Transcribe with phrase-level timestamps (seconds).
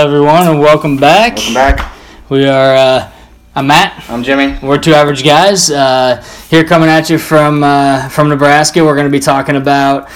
[0.00, 1.36] Everyone, and welcome back.
[1.36, 1.94] Welcome back.
[2.30, 2.74] We are.
[2.74, 3.12] Uh,
[3.54, 4.02] I'm Matt.
[4.08, 4.58] I'm Jimmy.
[4.62, 5.70] We're two average guys.
[5.70, 8.82] Uh, here, coming at you from uh, from Nebraska.
[8.82, 10.08] We're going to be talking about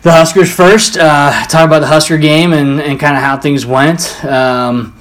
[0.00, 0.96] the Huskers first.
[0.96, 4.24] Uh, talk about the Husker game and, and kind of how things went.
[4.24, 4.97] Um,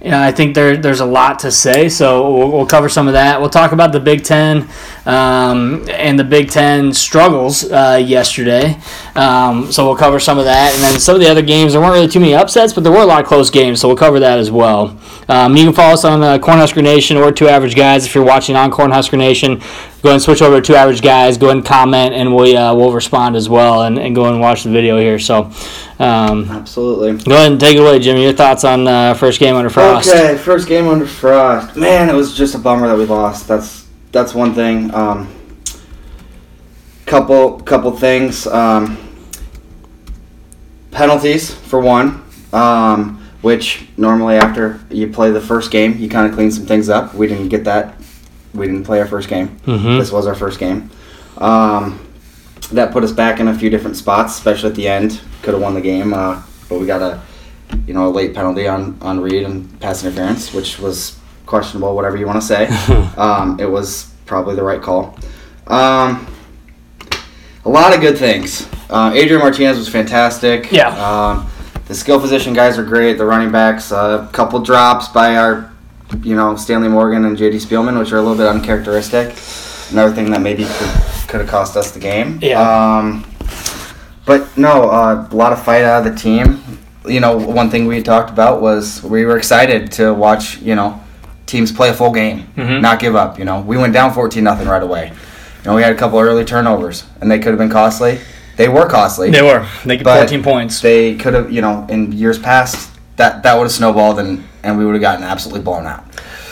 [0.00, 3.08] you know, I think there, there's a lot to say, so we'll, we'll cover some
[3.08, 3.40] of that.
[3.40, 4.68] We'll talk about the Big Ten
[5.06, 8.78] um, and the Big Ten struggles uh, yesterday.
[9.16, 11.72] Um, so we'll cover some of that, and then some of the other games.
[11.72, 13.88] There weren't really too many upsets, but there were a lot of close games, so
[13.88, 14.96] we'll cover that as well.
[15.28, 18.24] Um, you can follow us on uh, Cornhusker Nation or Two Average Guys if you're
[18.24, 19.60] watching on Cornhusker Nation.
[20.02, 21.36] Go and switch over to Two Average Guys.
[21.36, 24.62] Go and comment, and we uh, we'll respond as well, and, and go and watch
[24.62, 25.18] the video here.
[25.18, 25.50] So.
[25.98, 27.16] Um, Absolutely.
[27.24, 28.22] Go ahead and take it away, Jimmy.
[28.22, 30.08] Your thoughts on uh, first game under Frost?
[30.08, 31.76] Okay, first game under Frost.
[31.76, 33.48] Man, it was just a bummer that we lost.
[33.48, 34.94] That's that's one thing.
[34.94, 35.28] Um,
[37.06, 38.46] couple couple things.
[38.46, 38.96] Um,
[40.90, 46.34] penalties for one, um, which normally after you play the first game, you kind of
[46.34, 47.14] clean some things up.
[47.14, 47.94] We didn't get that.
[48.54, 49.58] We didn't play our first game.
[49.66, 49.98] Mhm.
[49.98, 50.90] This was our first game.
[51.38, 52.00] Um,
[52.72, 55.20] that put us back in a few different spots, especially at the end.
[55.42, 57.22] Could have won the game, uh, but we got a
[57.86, 61.94] you know a late penalty on on Reed and pass interference, which was questionable.
[61.94, 62.66] Whatever you want to say,
[63.16, 65.18] um, it was probably the right call.
[65.66, 66.26] Um,
[67.64, 68.68] a lot of good things.
[68.88, 70.72] Uh, Adrian Martinez was fantastic.
[70.72, 70.88] Yeah.
[70.88, 71.50] Um,
[71.86, 73.18] the skill position guys are great.
[73.18, 75.72] The running backs, a couple drops by our,
[76.22, 77.58] you know, Stanley Morgan and J.D.
[77.58, 79.36] Spielman, which are a little bit uncharacteristic.
[79.90, 80.88] Another thing that maybe could,
[81.28, 82.38] could have cost us the game.
[82.42, 82.58] Yeah.
[82.60, 83.24] Um,
[84.26, 86.60] but no, uh, a lot of fight out of the team.
[87.06, 91.00] You know, one thing we talked about was we were excited to watch, you know,
[91.46, 92.80] teams play a full game, Mhm.
[92.82, 93.38] not give up.
[93.38, 95.12] You know, we went down 14 nothing right away.
[95.64, 98.20] You know, we had a couple early turnovers, and they could have been costly.
[98.56, 99.30] They were costly.
[99.30, 99.64] They were.
[99.84, 100.80] They get 14 points.
[100.80, 104.76] They could have, you know, in years past, that that would have snowballed, and and
[104.76, 106.04] we would have gotten absolutely blown out.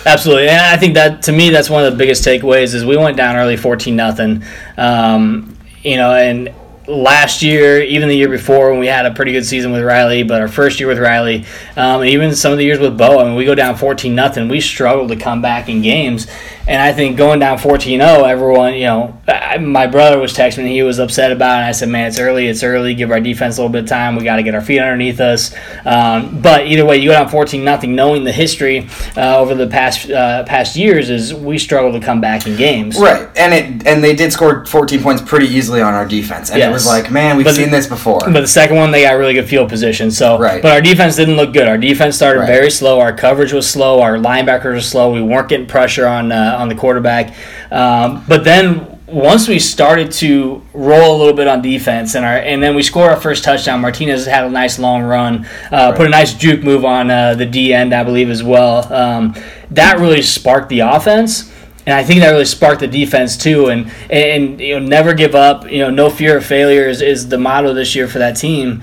[0.06, 2.96] Absolutely, and I think that to me that's one of the biggest takeaways is we
[2.96, 4.44] went down early, fourteen nothing.
[4.76, 6.54] Um, you know, and
[6.86, 10.22] last year, even the year before, when we had a pretty good season with Riley,
[10.22, 11.44] but our first year with Riley,
[11.76, 14.48] um, even some of the years with Bo, I mean, we go down fourteen nothing.
[14.48, 16.26] We struggle to come back in games,
[16.69, 20.72] and I think going down 14-0, everyone, you know, I, my brother was texting me,
[20.72, 21.66] he was upset about it.
[21.66, 22.92] I said, man, it's early, it's early.
[22.94, 24.16] Give our defense a little bit of time.
[24.16, 25.54] We got to get our feet underneath us.
[25.84, 29.68] Um, but either way, you go down 14 nothing, knowing the history uh, over the
[29.68, 32.98] past uh, past years is we struggle to come back in games.
[32.98, 36.60] Right, and it and they did score 14 points pretty easily on our defense, and
[36.60, 38.20] it was like, man, we've But seen the- this before.
[38.20, 40.10] But the second one, they got really good field position.
[40.10, 40.62] So, Right.
[40.62, 41.69] but our defense didn't look good.
[41.69, 42.47] Our defense started Right.
[42.48, 43.00] very slow.
[43.00, 44.00] Our coverage was slow.
[44.00, 45.12] Our linebackers were slow.
[45.12, 47.32] We weren't getting pressure on uh, on the quarterback.
[47.70, 52.36] Um, but then once we started to roll a little bit on defense, and our
[52.38, 53.81] and then we scored our first touchdown.
[53.81, 57.47] Martinez had a nice long run, uh, put a nice juke move on uh, the
[57.47, 58.92] D end, I believe, as well.
[58.92, 59.34] Um,
[59.70, 61.50] that really sparked the offense.
[61.86, 65.36] And I think that really sparked the defense too, and and you know never give
[65.36, 65.70] up.
[65.70, 68.82] You know, no fear of failure is, is the motto this year for that team,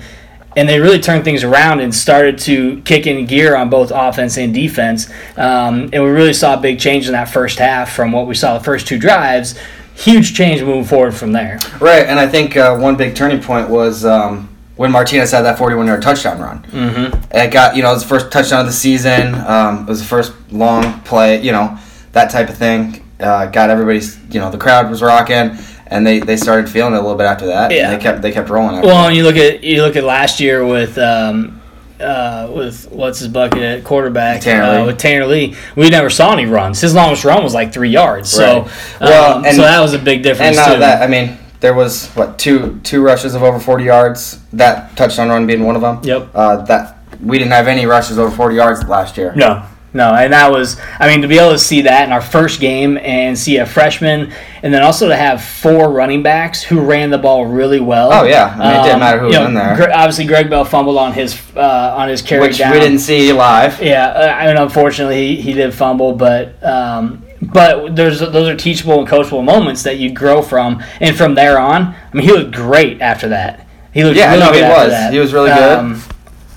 [0.56, 4.38] and they really turned things around and started to kick in gear on both offense
[4.38, 5.10] and defense.
[5.36, 8.34] Um, and we really saw a big change in that first half from what we
[8.34, 9.58] saw the first two drives.
[9.96, 11.58] Huge change moving forward from there.
[11.80, 15.58] right, and I think uh, one big turning point was um, when Martinez had that
[15.58, 16.62] 41 yard touchdown run.
[16.64, 17.36] Mm-hmm.
[17.36, 19.34] It got, you know, it was the first touchdown of the season.
[19.34, 21.78] Um, it was the first long play, you know,
[22.14, 23.00] that type of thing.
[23.20, 26.96] Uh, got everybody's, you know, the crowd was rocking, and they, they started feeling it
[26.96, 27.70] a little bit after that.
[27.70, 27.90] and Yeah.
[27.90, 28.80] they kept they kept rolling.
[28.82, 29.08] Well, that.
[29.08, 31.60] and you look at you look at last year with um,
[32.00, 34.86] uh, with what's his bucket at quarterback Tanner uh, Lee.
[34.86, 35.54] with Tanner Lee.
[35.76, 36.80] We never saw any runs.
[36.80, 38.30] His longest run was like three yards.
[38.30, 38.70] So, Right.
[39.00, 40.56] Well, um, and- so that was a big difference.
[40.58, 40.80] And not too.
[40.80, 44.40] that I mean, there was what two two rushes of over forty yards.
[44.52, 46.00] That touchdown run being one of them.
[46.02, 46.30] Yep.
[46.34, 49.32] Uh, that we didn't have any rushes over forty yards last year.
[49.36, 49.62] No,
[49.94, 52.60] no, and that was, I mean, to be able to see that in our first
[52.60, 54.32] game and see a freshman,
[54.62, 58.12] and then also to have four running backs who ran the ball really well.
[58.12, 58.54] Oh, yeah.
[58.54, 59.90] I mean, it didn't Um, matter who was know, in there.
[59.94, 62.72] Obviously, Greg Bell fumbled on his uh, on his carry Which down.
[62.72, 63.80] we didn't see live.
[63.80, 68.56] Yeah, uh, I mean, unfortunately, he, he did fumble, but um, but there's those are
[68.56, 72.32] teachable and coachable moments that you grow from, and from there on, I mean, he
[72.32, 73.66] looked great after that.
[73.92, 74.90] He looked Yeah, really no, good he was.
[74.90, 75.12] that.
[75.12, 75.78] He was really good.
[75.78, 76.02] Um,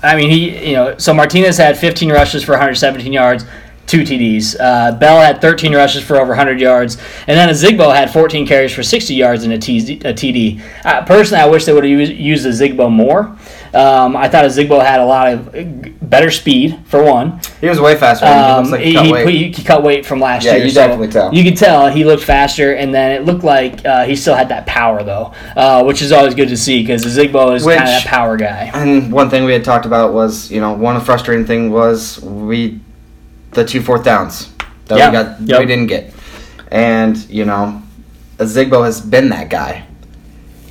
[0.02, 3.44] I mean, he you know, so Martinez had 15 rushes for 117 yards.
[3.88, 4.54] Two TDs.
[4.60, 8.72] Uh, Bell had 13 rushes for over 100 yards, and then Ozigbo had 14 carries
[8.72, 10.60] for 60 yards and a, T- a TD.
[10.84, 13.34] Uh, personally, I wish they would have used, used the Zigbo more.
[13.74, 15.62] Um, I thought Ozigbo had a lot of uh,
[16.02, 17.40] better speed for one.
[17.62, 18.26] He was way faster.
[18.26, 19.56] he Um, looks like he, he cut he, weight.
[19.56, 20.64] he cut weight from last Yeah, year.
[20.64, 21.34] you so definitely tell.
[21.34, 24.50] You could tell he looked faster, and then it looked like uh, he still had
[24.50, 27.86] that power though, uh, which is always good to see because Zigbo is kind of
[27.86, 28.70] that power guy.
[28.74, 32.80] And one thing we had talked about was, you know, one frustrating thing was we,
[33.52, 34.48] the two fourth downs
[34.86, 35.08] that Yeah.
[35.08, 35.60] we got, Yep.
[35.60, 36.12] we didn't get,
[36.70, 37.82] and you know,
[38.38, 39.82] Zigbo has been that guy,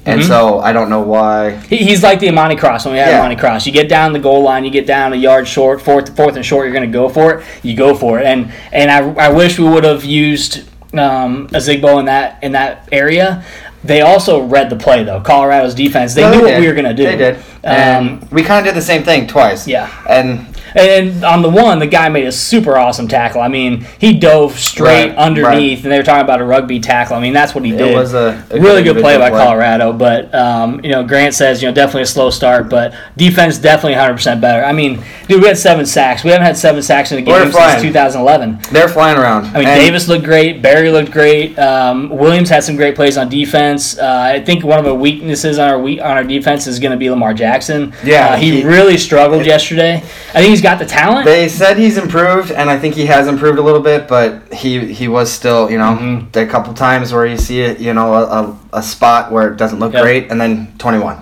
[0.05, 0.27] and Mhm.
[0.27, 1.57] so I don't know why.
[1.69, 3.19] He, he's like the Imani Cross when we had Yeah.
[3.19, 3.65] Imani Cross.
[3.65, 6.45] You get down the goal line, you get down a yard short, fourth, fourth and
[6.45, 6.65] short.
[6.65, 7.43] You're going to go for it.
[7.63, 8.25] You go for it.
[8.25, 10.61] And and I, I wish we would have used
[10.97, 13.43] um, Ozigbo in that in that area.
[13.83, 15.19] They also read the play though.
[15.19, 16.13] Colorado's defense.
[16.13, 17.03] They No, knew what we were going to do.
[17.03, 19.67] They did, Um, and we kind of did the same thing twice.
[19.67, 19.87] Yeah.
[20.09, 23.41] and And on the one, the guy made a super awesome tackle.
[23.41, 27.15] I mean, he dove straight Right, underneath, and they were talking about a rugby tackle.
[27.15, 27.91] I mean, that's what he did.
[27.91, 31.33] it was a, a really good play by individual Colorado, but um, you know Grant
[31.33, 34.63] says you know definitely a slow start, but defense definitely 100 percent better.
[34.63, 36.23] I mean, dude, we had seven sacks.
[36.23, 37.71] We haven't had seven sacks in a We're game flying.
[37.79, 38.59] since 2011.
[38.71, 39.45] They're flying around.
[39.55, 40.61] I mean, And- Davis looked great.
[40.61, 41.57] Barry looked great.
[41.59, 43.97] Um, Williams had some great plays on defense.
[43.97, 46.91] Uh, I think one of the weaknesses on our we- on our defense is going
[46.91, 47.93] to be Lamar Jackson.
[48.03, 49.97] Yeah, uh, he, he- really struggled yesterday.
[50.33, 51.25] I think he's got the talent.
[51.25, 54.91] They said he's improved, and I think he has improved a little bit, but he
[54.93, 56.35] he was still, you know, Mhm.
[56.35, 59.57] a couple times where you see it, you know, a, a, a spot where it
[59.57, 60.01] doesn't look Yep.
[60.01, 61.17] great, and then 21.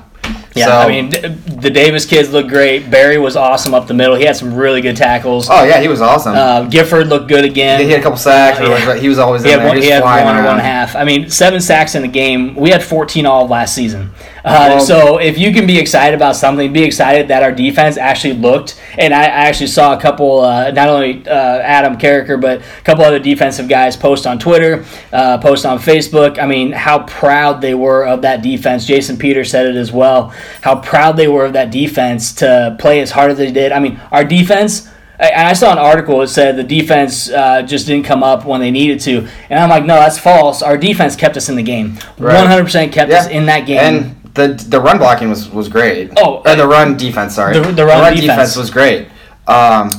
[0.56, 2.90] Yeah, So- I mean, the Davis kids look great.
[2.90, 4.16] Barry was awesome up the middle.
[4.16, 5.50] He had some really good tackles.
[5.52, 6.34] Oh, yeah, he was awesome.
[6.34, 7.82] Uh, Gifford looked good again.
[7.82, 8.96] he had a couple sacks, uh, yeah.
[8.96, 9.68] he was always He in had there.
[9.68, 10.60] one, He he had one or one and a around.
[10.60, 10.96] half.
[10.96, 12.56] I mean, seven sacks in the game.
[12.56, 14.12] We had 14 all last season.
[14.46, 17.98] Uh, Well- so if you can be excited about something, be excited that our defense
[17.98, 18.80] actually looked.
[18.98, 22.82] And I, I actually saw a couple, uh, not only uh, Adam Carriker, but a
[22.84, 26.38] couple other defensive guys post on Twitter, uh, post on Facebook.
[26.38, 28.86] I mean, how proud they were of that defense.
[28.86, 30.32] Jason Peters said it as well.
[30.62, 33.72] How proud they were of that defense to play as hard as they did.
[33.72, 34.88] I mean, our defense.
[35.20, 38.46] I- And I saw an article that said the defense uh, just didn't come up
[38.46, 40.62] when they needed to, and I'm like, no, that's false.
[40.62, 41.98] Our defense kept us in the game.
[42.20, 42.36] Right.
[42.36, 43.80] 100% kept us in that game.
[43.80, 46.12] And the the run blocking was, was great.
[46.18, 47.36] Oh, or the run defense.
[47.36, 48.22] Sorry, The- the run defense.
[48.28, 49.08] defense was great.
[49.48, 49.90] Um,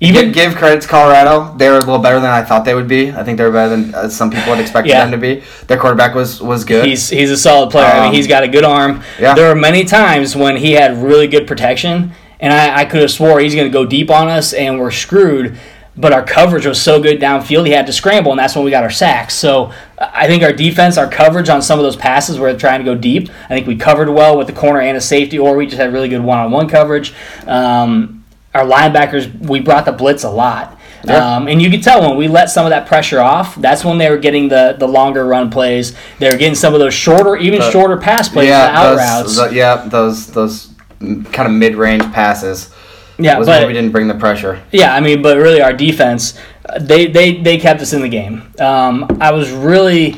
[0.00, 1.54] Even give, give credit to Colorado.
[1.56, 3.12] They were a little better than I thought they would be.
[3.12, 5.02] I think they were better than uh, some people had expected Yeah.
[5.04, 5.42] them to be.
[5.68, 6.84] Their quarterback was was good.
[6.86, 7.86] he's he's a solid player.
[7.86, 9.02] I mean, Um, he's got a good arm.
[9.20, 9.34] yeah.
[9.34, 13.12] There were many times when he had really good protection, and I, I could have
[13.12, 15.56] swore he's going to go deep on us, and we're screwed.
[15.94, 18.70] But our coverage was so good downfield, he had to scramble, and that's when we
[18.70, 19.34] got our sacks.
[19.34, 22.80] So I think our defense, our coverage on some of those passes where they're trying
[22.80, 25.54] to go deep, I think we covered well with the corner and a safety, or
[25.54, 27.12] we just had really good one-on-one coverage.
[27.46, 28.24] Um,
[28.54, 30.78] our linebackers, we brought the blitz a lot.
[31.04, 31.36] Yeah.
[31.36, 33.98] Um, and you could tell when we let some of that pressure off, that's when
[33.98, 35.94] they were getting the, the longer run plays.
[36.20, 38.90] They were getting some of those shorter, even The- shorter pass plays, the yeah, out
[38.94, 39.36] those, routes.
[39.36, 40.68] the- yeah, those those
[41.00, 42.72] kind of mid range passes
[43.18, 44.62] yeah, was but we didn't bring the pressure.
[44.72, 46.38] Yeah, I mean, but really, our defense,
[46.80, 48.42] they they, they kept us in the game.
[48.58, 50.16] Um, I was really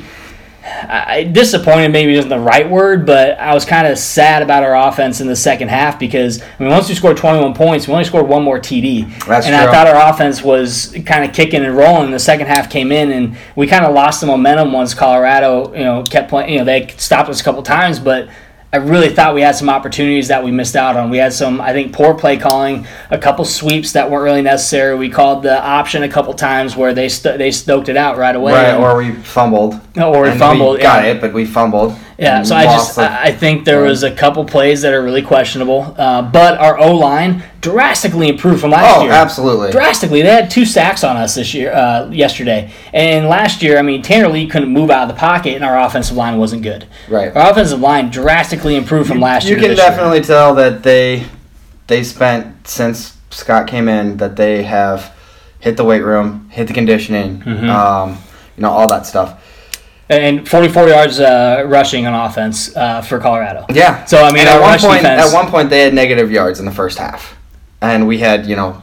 [0.65, 1.93] I, disappointed.
[1.93, 5.27] Maybe isn't the right word, but I was kind of sad about our offense in
[5.27, 8.43] the second half because I mean, once we scored 21 points, we only scored one
[8.43, 12.11] more TD, That's and I thought our offense was kind of kicking and rolling.
[12.11, 15.85] The second half came in, and we kind of lost the momentum once Colorado, you
[15.85, 16.51] know, kept playing.
[16.51, 18.29] You know, they stopped us a couple times, but.
[18.75, 21.09] I really thought we had some opportunities that we missed out on.
[21.09, 24.97] We had some, I think, poor play calling, a couple sweeps that weren't really necessary.
[24.97, 28.35] We called the option a couple times where they st- they stoked it out right
[28.35, 29.79] away, Right, and- or we fumbled.
[29.97, 30.79] or we fumbled.
[30.79, 31.13] We got yeah.
[31.13, 31.95] it, but we fumbled.
[32.19, 35.95] Yeah, so I just I think there was a couple plays that are really questionable,
[35.99, 39.13] uh, but our O line drastically improved from last oh, year.
[39.13, 39.73] absolutely.
[39.73, 43.83] Drastically, they had two sacks on us this year, uh, yesterday, and last year, I
[43.83, 46.87] mean, Tanner Lee couldn't move out of the pocket, and our offensive line wasn't good.
[47.09, 47.35] Right.
[47.35, 49.59] Our offensive line drastically improved from last you year.
[49.59, 49.91] You can this year.
[49.91, 51.27] definitely tell that they
[51.89, 55.13] they spent since Scott came in that they have
[55.59, 57.69] hit the weight room, hit the conditioning, Mm-hmm.
[57.71, 58.19] um,
[58.57, 59.41] you know, all that stuff.
[60.09, 63.65] And 44 yards uh, rushing on offense uh, for Colorado.
[63.71, 64.05] Yeah.
[64.05, 66.61] So, I mean, And at one point, defense- at one point they had negative yards
[66.61, 67.37] in the first half,
[67.81, 68.83] and we had you know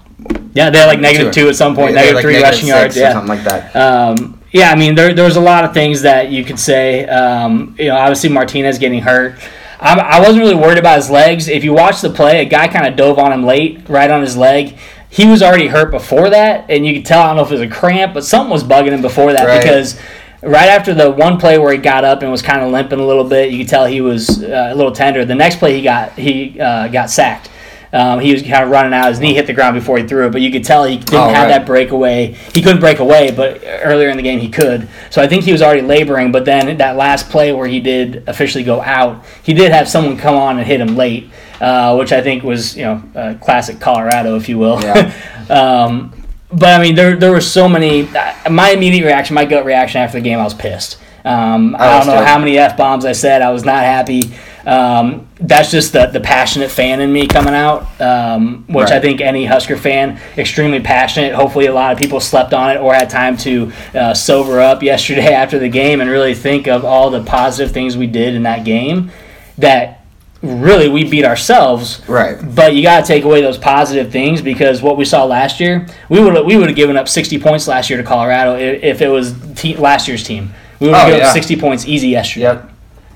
[0.54, 2.98] Yeah, they had like negative two at some point, negative like, three negative rushing yards.
[2.98, 3.14] Yeah.
[3.14, 3.76] something like that.
[3.76, 7.06] Um, yeah, I mean, there, there was a lot of things that you could say.
[7.06, 9.36] Um, you know, obviously Martinez getting hurt.
[9.80, 11.48] I'm, I wasn't really worried about his legs.
[11.48, 14.22] If you watch the play, a guy kind of dove on him late, right on
[14.22, 14.78] his leg.
[15.10, 17.22] He was already hurt before that, and you could tell.
[17.22, 19.46] I don't know if it was a cramp, but something was bugging him before that
[19.46, 19.62] Right.
[19.62, 19.98] because
[20.42, 23.06] right after the one play where he got up and was kind of limping a
[23.06, 25.24] little bit, you could tell he was uh, a little tender.
[25.26, 27.50] The next play he got he uh, got sacked.
[27.94, 29.10] Um, he was kind of running out.
[29.10, 31.14] His knee hit the ground before he threw it, but you could tell he didn't
[31.14, 31.48] Oh, have right.
[31.50, 32.32] that breakaway.
[32.54, 34.88] He couldn't break away, but earlier in the game he could.
[35.10, 36.32] So I think he was already laboring.
[36.32, 40.16] But then that last play where he did officially go out, he did have someone
[40.16, 41.30] come on and hit him late.
[41.60, 44.82] uh, which I think was you know uh, classic Colorado, if you will.
[44.82, 45.12] Yeah.
[45.50, 46.14] um,
[46.52, 48.10] but I mean, there there were so many.
[48.50, 50.98] My immediate reaction, my gut reaction after the game, I was pissed.
[51.24, 52.26] Um, I, I don't know too.
[52.26, 53.42] how many f bombs I said.
[53.42, 54.32] I was not happy.
[54.66, 59.20] Um, that's just the, the passionate fan in me coming out, um, which I think
[59.22, 61.34] any Husker fan, extremely passionate.
[61.34, 64.84] Hopefully, a lot of people slept on it or had time to uh, sober up
[64.84, 68.44] yesterday after the game and really think of all the positive things we did in
[68.44, 69.12] that game.
[69.58, 70.01] That
[70.42, 72.38] really we beat ourselves Right.
[72.56, 75.86] but you got to take away those positive things because what we saw last year,
[76.10, 79.02] we would we would have given up 60 points last year to Colorado if, if
[79.02, 80.52] it was te- last year's team.
[80.80, 81.28] We would have Oh, given yeah.
[81.28, 82.46] up 60 points easy yesterday.
[82.46, 82.70] Yep.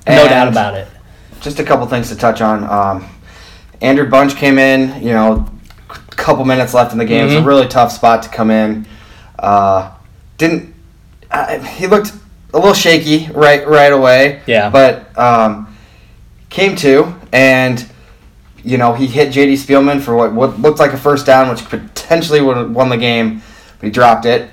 [0.08, 0.86] No doubt about it.
[1.40, 2.62] Just a couple things to touch on.
[2.64, 3.08] Um,
[3.80, 5.02] Andrew Bunch came in.
[5.02, 5.50] You know,
[5.90, 7.26] a couple minutes left in the game.
[7.26, 8.86] It's a really tough spot to come in.
[9.36, 9.90] Uh,
[10.38, 10.74] didn't
[11.76, 12.12] he looked
[12.54, 14.42] a little shaky right right away?
[14.46, 14.70] Yeah.
[14.70, 15.76] But um,
[16.50, 17.86] came to and
[18.64, 21.64] you know he hit JD Spielman for what, what looked like a first down, which
[21.66, 23.42] potentially would have won the game,
[23.78, 24.50] but he dropped it.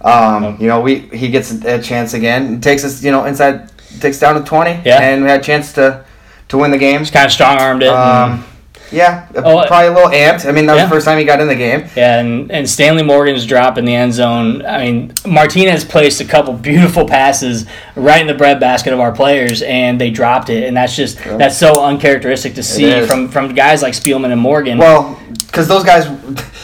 [0.00, 0.56] Um.
[0.60, 2.60] You know, we he gets a chance again.
[2.60, 4.80] Takes us, you know, inside takes down to twenty.
[4.84, 5.00] Yeah.
[5.00, 6.04] and we had a chance to
[6.48, 7.00] to win the game.
[7.00, 7.88] Just kind of strong armed it.
[7.88, 8.44] Um,
[8.90, 10.46] yeah, Oh, uh, probably a little amped.
[10.48, 10.86] I mean, that was Yeah.
[10.86, 11.84] the first time he got in the game.
[11.96, 14.64] Yeah, and, and Stanley Morgan's drop in the end zone.
[14.66, 17.66] I mean, Martinez placed a couple beautiful passes
[17.96, 20.64] right in the breadbasket of our players, and they dropped it.
[20.64, 21.36] And that's just Yeah.
[21.36, 24.78] that's so uncharacteristic to see from from guys like Spielman and Morgan.
[24.78, 26.06] Well, because those guys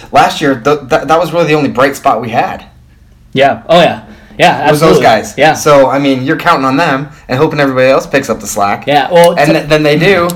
[0.12, 2.64] last year, th- th- that was really the only bright spot we had.
[3.32, 3.62] yeah.
[3.68, 4.02] Oh yeah.
[4.38, 4.62] Yeah.
[4.62, 4.94] Was Absolutely.
[4.96, 5.34] those guys?
[5.38, 5.54] Yeah.
[5.54, 8.84] So I mean, you're counting on them and hoping everybody else picks up the slack.
[8.86, 9.08] Yeah.
[9.12, 9.38] Well.
[9.38, 10.28] And t- then they do,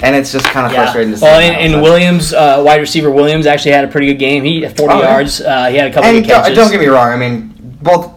[0.00, 0.82] and it's just kind of Yeah.
[0.82, 1.24] frustrating to see.
[1.24, 4.44] Well, now, and, and Williams, uh, wide receiver Williams, actually had a pretty good game.
[4.44, 5.40] He had 40 Oh, yards.
[5.40, 6.56] Uh, he had a couple And of don't, catches.
[6.56, 7.08] don't get me wrong.
[7.12, 8.10] I mean, both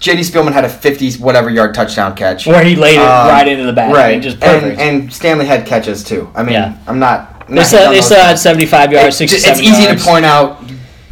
[0.00, 2.46] JD Spielman had a 50 whatever yard touchdown catch.
[2.46, 3.94] where he laid it Um, right into the back.
[3.94, 4.06] Right.
[4.06, 4.80] I mean, just and, perfect.
[4.80, 6.28] and Stanley had catches too.
[6.34, 6.72] I mean, Yeah.
[6.86, 7.46] I'm not.
[7.48, 10.02] they not still, they still had 75 yards, It- 67 it's easy yards.
[10.04, 10.62] to point out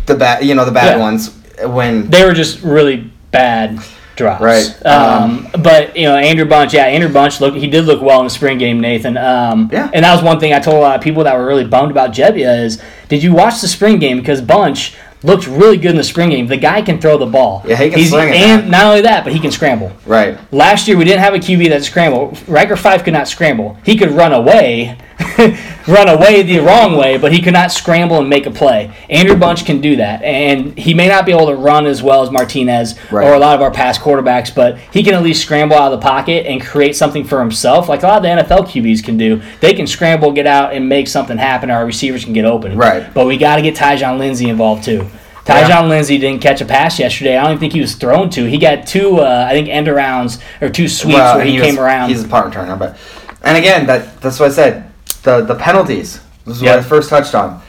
[0.07, 1.03] the bad, you know, the bad Yeah.
[1.03, 1.31] ones
[1.67, 3.79] when They were just really bad
[4.21, 4.41] drops.
[4.43, 4.87] Right.
[4.87, 7.57] Um, but you know, Andrew Bunch, yeah, Andrew Bunch looked.
[7.57, 9.17] He did look well in the spring game, Nathan.
[9.17, 9.91] Um, Yeah.
[9.93, 11.91] And that was one thing I told a lot of people that were really bummed
[11.91, 14.19] about Gebbia is, did you watch the spring game?
[14.19, 16.47] Because Bunch looked really good in the spring game.
[16.47, 17.63] The guy can throw the ball.
[17.67, 19.93] Yeah, he can He's- sling it, And not only that, but he can scramble.
[20.07, 20.39] right.
[20.53, 22.39] Last year we didn't have a QB that scrambled.
[22.49, 23.77] Riker Five could not scramble.
[23.85, 24.97] He could run away,
[25.89, 28.91] run away the wrong way, but he could not scramble and make a play.
[29.09, 32.23] Andrew Bunch can do that, and he may not be able to run as well
[32.23, 33.27] as Martinez Right.
[33.27, 36.01] or a lot of our past quarterbacks, but he can at least scramble out of
[36.01, 39.17] the pocket and create something for himself, like a lot of the NFL QBs can
[39.17, 39.43] do.
[39.61, 41.71] They can scramble, get out, and make something happen.
[41.71, 42.77] Our receivers can get open.
[42.77, 43.13] Right.
[43.13, 45.07] But we got to get Tyjon Lindsey involved too.
[45.45, 45.87] Tyjon Yeah.
[45.87, 47.37] Lindsey didn't catch a pass yesterday.
[47.37, 48.45] I don't even think he was thrown to.
[48.45, 51.67] He got two, uh, I think, end arounds or two sweeps Well, where he, was-
[51.69, 52.11] came around.
[52.11, 52.97] He's a punt returner, but
[53.43, 54.90] and again, that that's what I said.
[55.23, 56.21] The the penalties.
[56.47, 56.77] This is Yeah.
[56.77, 57.61] what I first touched on.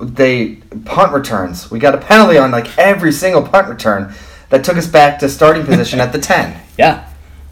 [0.00, 1.70] They punt returns.
[1.70, 4.12] We got a penalty on like every single punt return
[4.50, 7.04] that took us back to starting position at the ten, yeah.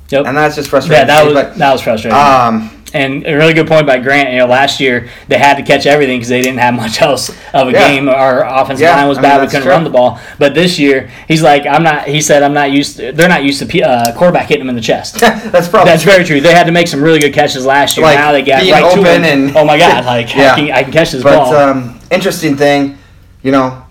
[0.08, 0.26] Yep.
[0.26, 1.06] and that's just frustrating.
[1.08, 2.18] yeah, that was but, that was frustrating.
[2.18, 4.30] um, and a really good point by Grant.
[4.32, 7.30] You know, last year they had to catch everything because they didn't have much else
[7.52, 7.88] of a Yeah.
[7.88, 8.08] game.
[8.08, 9.40] Our offensive Yeah, line was I mean, bad.
[9.40, 9.70] we couldn't true.
[9.72, 10.20] run the ball.
[10.38, 12.06] But this year, he's like, I'm not.
[12.06, 12.96] He said, I'm not used.
[12.98, 15.18] To, they're not used to uh, quarterback hitting them in the chest.
[15.20, 16.40] that's probably That's very true.
[16.40, 18.06] They had to make some really good catches last year.
[18.06, 19.48] Like, now they got right to open him.
[19.48, 20.04] and- oh my god!
[20.06, 20.52] Like Yeah.
[20.52, 21.54] I, can, I can catch this But ball.
[21.56, 22.96] um, interesting thing,
[23.42, 23.82] you know,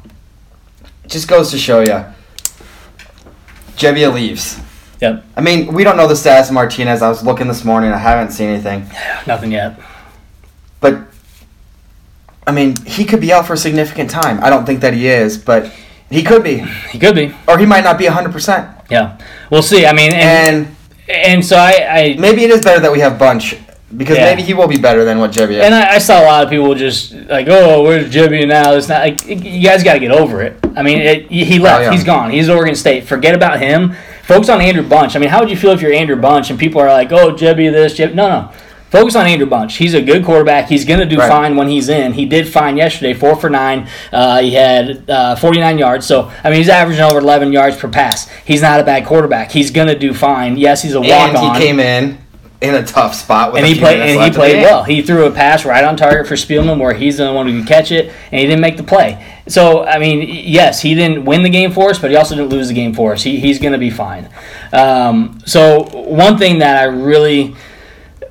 [1.07, 2.05] just goes to show you.
[3.77, 4.59] Gebbia leaves.
[5.01, 5.25] Yep.
[5.35, 7.01] I mean, we don't know the status of Martinez.
[7.01, 7.91] I was looking this morning.
[7.91, 8.87] I haven't seen anything.
[9.27, 9.79] Nothing yet.
[10.79, 10.99] But
[12.47, 14.43] I mean, he could be out for a significant time.
[14.43, 15.71] I don't think that he is, but
[16.09, 16.59] he could be,
[16.91, 17.33] He could be.
[17.47, 18.69] or he might not be hundred percent.
[18.89, 19.17] Yeah.
[19.49, 19.85] We'll see.
[19.85, 20.75] I mean, and And
[21.09, 23.57] and so I, I maybe it is better that we have Bunch
[23.97, 24.25] because Yeah.
[24.25, 25.61] maybe he will be better than what Gebbia.
[25.61, 28.87] And I, I saw a lot of people just like, "Oh, where's Jimmy now?" It's
[28.89, 30.57] not like you guys got to get over it.
[30.75, 31.79] I mean, it, he left.
[31.79, 31.91] Oh, yeah.
[31.91, 32.31] He's gone.
[32.31, 33.05] He's Oregon State.
[33.05, 33.95] Forget about him.
[34.27, 35.15] Focus on Andrew Bunch.
[35.15, 37.31] I mean, how would you feel if you're Andrew Bunch and people are like, "Oh,
[37.33, 38.51] Jebby this, Jeb?" No, no.
[38.91, 39.75] Focus on Andrew Bunch.
[39.75, 40.69] He's a good quarterback.
[40.69, 41.27] He's going to do Right.
[41.27, 42.13] fine when he's in.
[42.13, 43.87] He did fine yesterday, four for nine.
[44.13, 46.05] Uh, he had uh, 49 yards.
[46.05, 48.29] So, I mean, he's averaging over 11 yards per pass.
[48.45, 49.51] He's not a bad quarterback.
[49.51, 50.55] He's going to do fine.
[50.57, 51.55] Yes, he's a walk and on.
[51.55, 52.19] he came in
[52.61, 54.83] in a tough spot with and he played and he left in the played well.
[54.83, 57.67] He threw a pass right on target for Spielman, where he's the one who could
[57.67, 59.23] catch it, and he didn't make the play.
[59.47, 62.49] So I mean, yes, he didn't win the game for us, but he also didn't
[62.49, 63.23] lose the game for us.
[63.23, 64.29] He, he's going to be fine.
[64.71, 67.55] Um, so one thing that I really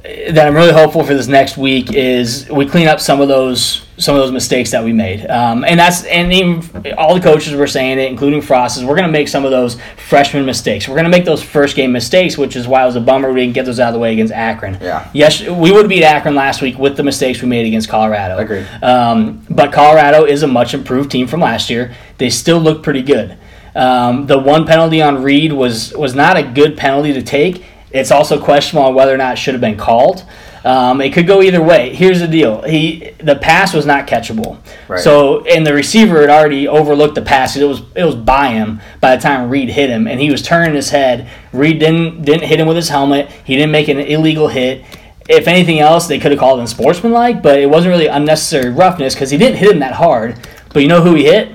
[0.04, 3.87] that I'm really hopeful for this next week is we clean up some of those
[3.96, 7.54] some of those mistakes that we made, um, and that's and even all the coaches
[7.54, 10.88] were saying it, including Frost, is we're going to make some of those freshman mistakes.
[10.88, 13.32] We're going to make those first game mistakes, which is why it was a bummer
[13.32, 14.76] we didn't get those out of the way against Akron.
[14.80, 15.08] Yeah.
[15.14, 18.37] Yes, we would beat Akron last week with the mistakes we made against Colorado.
[18.37, 18.66] Agreed.
[18.82, 21.94] Um, but Colorado is a much improved team from last year.
[22.18, 23.38] They still look pretty good.
[23.75, 27.64] Um, the one penalty on Reed was was not a good penalty to take.
[27.94, 30.24] It's also questionable on whether or not it should have been called.
[30.64, 31.94] Um, it could go either way.
[31.94, 34.58] Here's the deal: he the pass was not catchable.
[34.88, 35.00] Right.
[35.00, 37.56] So and the receiver had already overlooked the pass.
[37.56, 40.42] It was it was by him by the time Reed hit him, and he was
[40.42, 41.30] turning his head.
[41.52, 43.30] Reed didn't didn't hit him with his helmet.
[43.44, 44.84] He didn't make an illegal hit.
[45.28, 49.14] If anything else, they could have called him sportsmanlike, but it wasn't really unnecessary roughness
[49.14, 50.36] because he didn't hit him that hard.
[50.72, 51.52] But you know who he hit?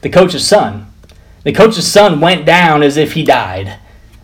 [0.00, 0.92] The coach's son.
[1.44, 3.78] The coach's son went down as if he died.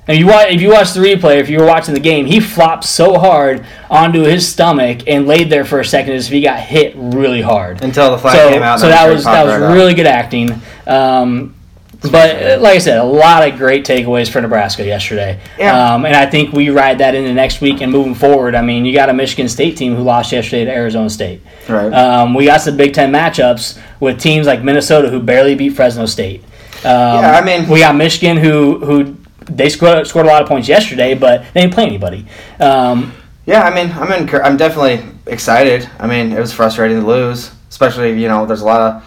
[0.08, 2.38] And you watch, if you watch the replay, if you were watching the game, he
[2.38, 6.40] flopped so hard onto his stomach and laid there for a second as if he
[6.40, 7.82] got hit really hard.
[7.82, 8.78] Until the flag so, came out.
[8.78, 9.74] so that was that was right up.
[9.74, 10.50] really good acting.
[10.86, 11.54] Um,
[12.02, 15.40] but uh, like I said, a lot of great takeaways for Nebraska yesterday.
[15.58, 15.94] Yeah.
[15.94, 18.54] Um, and I think we ride that into next week and moving forward.
[18.54, 21.40] I mean, you got a Michigan State team who lost yesterday to Arizona State.
[21.68, 21.92] Right.
[21.92, 26.06] Um, we got some Big Ten matchups with teams like Minnesota who barely beat Fresno
[26.06, 26.44] State.
[26.84, 29.15] Um, Yeah, I mean- we got Michigan who who
[29.46, 32.26] they scored scored a lot of points yesterday, but they didn't play anybody.
[32.60, 33.12] Um,
[33.46, 35.88] Yeah, I mean, I'm in, I'm definitely excited.
[35.98, 39.02] I mean, it was frustrating to lose, especially you know, there's a lot of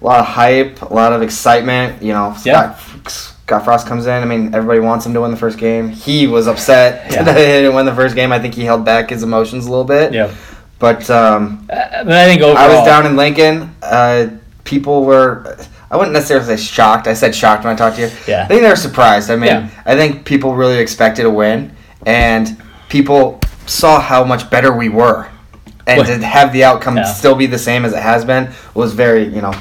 [0.00, 2.02] a lot of hype, a lot of excitement.
[2.02, 2.74] You know, Yeah.
[2.74, 4.22] Scott, Scott Frost comes in.
[4.22, 5.88] I mean, everybody wants him to win the first game.
[5.90, 7.22] He was upset Yeah.
[7.24, 8.32] that he didn't win the first game.
[8.32, 10.12] I think he held back his emotions a little bit.
[10.12, 10.30] yeah,
[10.78, 13.74] But um, Uh, but I think overall, I was down in Lincoln.
[13.82, 14.28] Uh,
[14.64, 15.56] people were.
[15.94, 17.06] I wouldn't necessarily say shocked.
[17.06, 18.10] I said shocked when I talked to you.
[18.26, 18.42] Yeah.
[18.42, 19.30] I think they were surprised.
[19.30, 19.68] I mean, Yeah.
[19.86, 21.70] I think people really expected a win,
[22.04, 25.28] and people saw how much better we were.
[25.86, 27.04] And Well- to have the outcome Yeah.
[27.04, 29.52] still be the same as it has been was very, you know,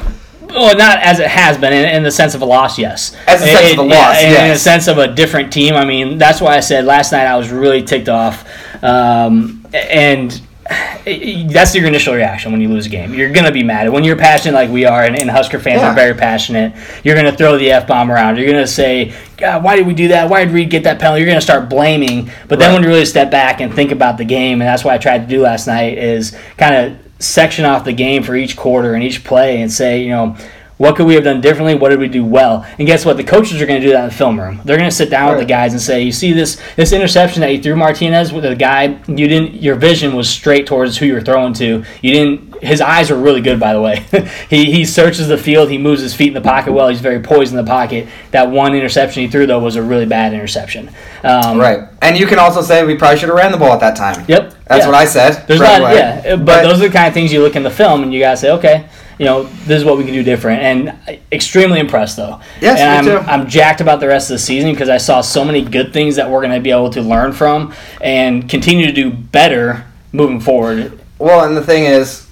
[0.56, 3.12] Well, not as it has been in, in the sense of a loss, yes.
[3.28, 4.62] As a sense of a loss, yeah, In a yes.
[4.62, 5.76] sense of a different team.
[5.76, 8.44] I mean, that's why I said last night I was really ticked off.
[8.84, 13.14] Um, and that's your initial reaction when you lose a game.
[13.14, 13.90] You're going to be mad.
[13.90, 15.92] When you're passionate like we are, and, and Husker fans Yeah.
[15.92, 16.74] are very passionate,
[17.04, 18.38] you're going to throw the F bomb around.
[18.38, 20.30] You're going to say, God, why did we do that?
[20.30, 21.20] Why did Reed get that penalty?
[21.22, 22.30] You're going to start blaming.
[22.48, 24.94] But then when you really step back and think about the game, and that's what
[24.94, 28.56] I tried to do last night, is kind of section off the game for each
[28.56, 30.38] quarter and each play and say, you know,
[30.78, 31.76] what could we have done differently?
[31.76, 32.66] What did we do well?
[32.78, 33.18] And guess what?
[33.18, 34.60] The coaches are going to do that in the film room.
[34.66, 37.42] They're going to sit down with the guys and say, "You see this this interception
[37.42, 39.00] that you threw Martinez with the guy.
[39.08, 39.62] You didn't.
[39.62, 41.84] Your vision was straight towards who you were throwing to.
[42.02, 42.64] You didn't.
[42.64, 44.06] His eyes were really good, by the way.
[44.50, 45.70] he he searches the field.
[45.70, 46.90] He moves his feet in the pocket well.
[46.90, 48.08] He's very poised in the pocket.
[48.32, 50.90] That one interception he threw though was a really bad interception.
[51.24, 51.88] Um, right.
[52.02, 54.26] And you can also say we probably should have ran the ball at that time.
[54.28, 54.56] Yep.
[54.66, 54.86] That's yeah.
[54.88, 55.48] what I said.
[55.48, 57.72] There's right not, yeah, but, those are the kind of things you look in the
[57.72, 58.88] film and you gotta say, okay,
[59.20, 60.62] you know, this is what we can do different.
[60.62, 62.40] And extremely impressed though.
[62.62, 63.32] Yes, and me I'm, too.
[63.32, 66.16] I'm jacked about the rest of the season because I saw so many good things
[66.16, 71.00] that we're gonna be able to learn from and continue to do better moving forward.
[71.20, 72.28] Well, and the thing is,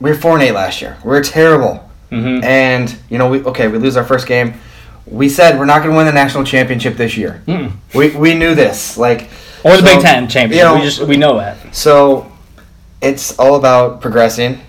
[0.00, 0.96] we were four and eight last year.
[1.04, 1.88] We were terrible.
[2.10, 4.54] hmm And you know, we okay, we lose our first game.
[5.06, 7.42] We said we're not going to win the national championship this year.
[7.46, 7.72] Mm.
[7.94, 9.28] We, we knew this, like
[9.62, 10.56] Or the so, Big Ten championship.
[10.56, 11.76] you know, we just we know that.
[11.76, 12.32] So
[13.02, 14.60] it's all about progressing,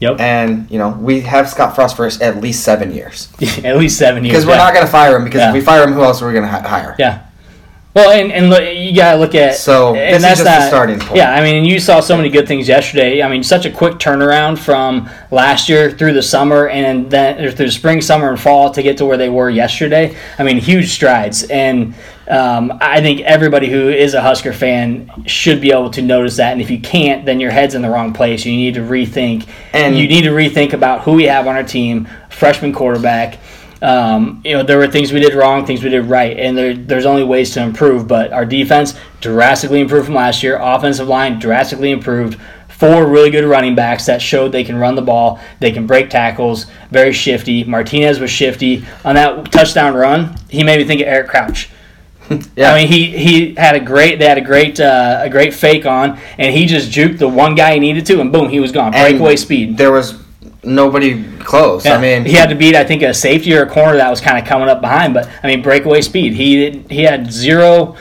[0.00, 0.18] Yep.
[0.20, 3.28] and you know we have Scott Frost for at least seven years
[3.64, 4.32] At least seven years.
[4.32, 4.58] because we're yeah.
[4.64, 5.24] not going to fire him.
[5.24, 5.48] Because Yeah.
[5.48, 6.96] if we fire him, who else are we going to hire?
[6.98, 7.26] Yeah.
[7.92, 10.68] Well, and, and look, you gotta look at So, and this is that's just the
[10.68, 11.16] starting point.
[11.16, 13.20] Yeah, I mean, you saw so many good things yesterday.
[13.20, 17.50] I mean, such a quick turnaround from last year through the summer and then or
[17.50, 20.16] through spring, summer, and fall to get to where they were yesterday.
[20.38, 21.94] I mean, huge strides, and
[22.28, 26.52] um, I think everybody who is a Husker fan should be able to notice that.
[26.52, 28.46] And if you can't, then your head's in the wrong place.
[28.46, 31.64] You need to rethink, And- you need to rethink about who we have on our
[31.64, 33.38] team, freshman quarterback.
[33.82, 36.74] Um, you know, there were things we did wrong, things we did right, and there,
[36.74, 38.06] there's only ways to improve.
[38.06, 40.58] But our defense drastically improved from last year.
[40.60, 42.40] Offensive line drastically improved.
[42.68, 46.08] Four really good running backs that showed they can run the ball, they can break
[46.08, 47.62] tackles, very shifty.
[47.64, 50.36] Martinez was shifty on that touchdown run.
[50.48, 51.70] He made me think of Eric Crouch.
[52.54, 52.72] Yeah.
[52.72, 55.84] I mean, he, he had a great they had a great uh, a great fake
[55.84, 58.70] on, and he just juked the one guy he needed to, and boom, he was
[58.70, 58.94] gone.
[58.94, 59.76] And Breakaway speed.
[59.76, 60.16] There was
[60.62, 61.84] nobody close.
[61.84, 61.94] Yeah.
[61.96, 64.20] I mean, he had to beat I think a safety or a corner that was
[64.20, 66.34] kind of coming up behind, but I mean breakaway speed.
[66.34, 67.96] He didn't, he had zero.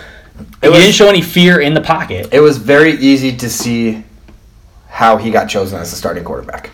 [0.62, 2.30] he was- didn't show any fear in the pocket.
[2.34, 4.04] it was very easy to see
[4.90, 6.72] how he got chosen as the starting quarterback.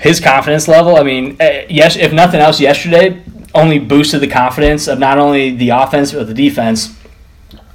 [0.00, 0.96] His confidence level.
[0.96, 3.22] I mean, eh, yes, if nothing else, yesterday
[3.54, 6.94] only boosted the confidence of not only the offense but the defense.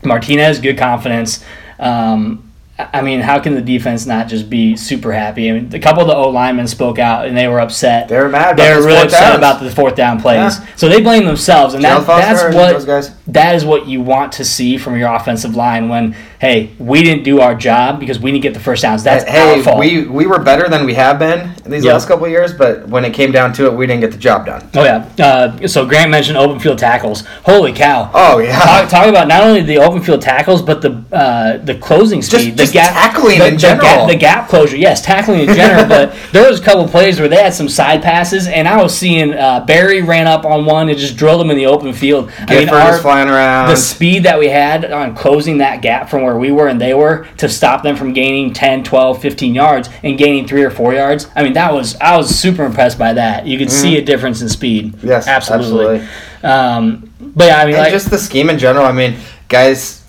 [0.04, 1.44] Martinez, good confidence.
[1.80, 2.43] Um,
[2.80, 5.48] I mean, how can the defense not just be super happy?
[5.48, 8.08] I mean, a couple of the O linemen spoke out and they were upset.
[8.08, 8.58] They were mad.
[8.58, 9.38] They were really upset downs.
[9.38, 10.58] about the fourth down plays.
[10.58, 10.76] Yeah.
[10.76, 13.16] So they blame themselves, and that, that's what those guys.
[13.28, 15.88] that is what you want to see from your offensive line.
[15.88, 19.02] When hey, we didn't do our job because we didn't get the first downs.
[19.02, 19.80] That's hey, our fault.
[19.80, 21.94] we we were better than we have been these Yeah.
[21.94, 24.46] last couple years, but when it came down to it, we didn't get the job
[24.46, 24.70] done.
[24.76, 25.08] oh yeah.
[25.26, 27.22] Uh, so Grant mentioned open field tackles.
[27.46, 28.12] Holy cow!
[28.14, 28.60] Oh yeah.
[28.60, 32.58] Talk, talk about not only the open field tackles, but the uh, the closing speed,
[32.58, 33.82] just the gap, tackling the, in the general.
[33.88, 34.76] gap, the gap closure.
[34.76, 35.88] Yes, tackling in general.
[35.88, 38.94] but there was a couple plays where they had some side passes, and I was
[38.98, 42.30] seeing uh, Barry ran up on one and just drilled him in the open field.
[42.48, 43.70] I mean, our- flying around.
[43.70, 46.94] the speed that we had on closing that gap from where we were and they
[46.94, 50.94] were to stop them from gaining 10 12 15 yards and gaining three or four
[50.94, 54.04] yards i mean that was i was super impressed by that you could see a
[54.04, 55.08] difference in speed Mm-hmm.
[55.08, 56.08] Yes, absolutely,
[56.44, 58.86] Um, but yeah i mean like just the scheme in general.
[58.86, 59.16] I mean,
[59.48, 60.04] guys,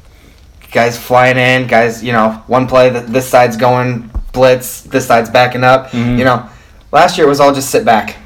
[0.73, 2.03] guys flying in, guys.
[2.03, 5.91] You know, one play that this side's going blitz, this side's backing up.
[5.91, 6.19] Mm-hmm.
[6.19, 6.49] You know,
[6.93, 8.17] last year it was all just sit back.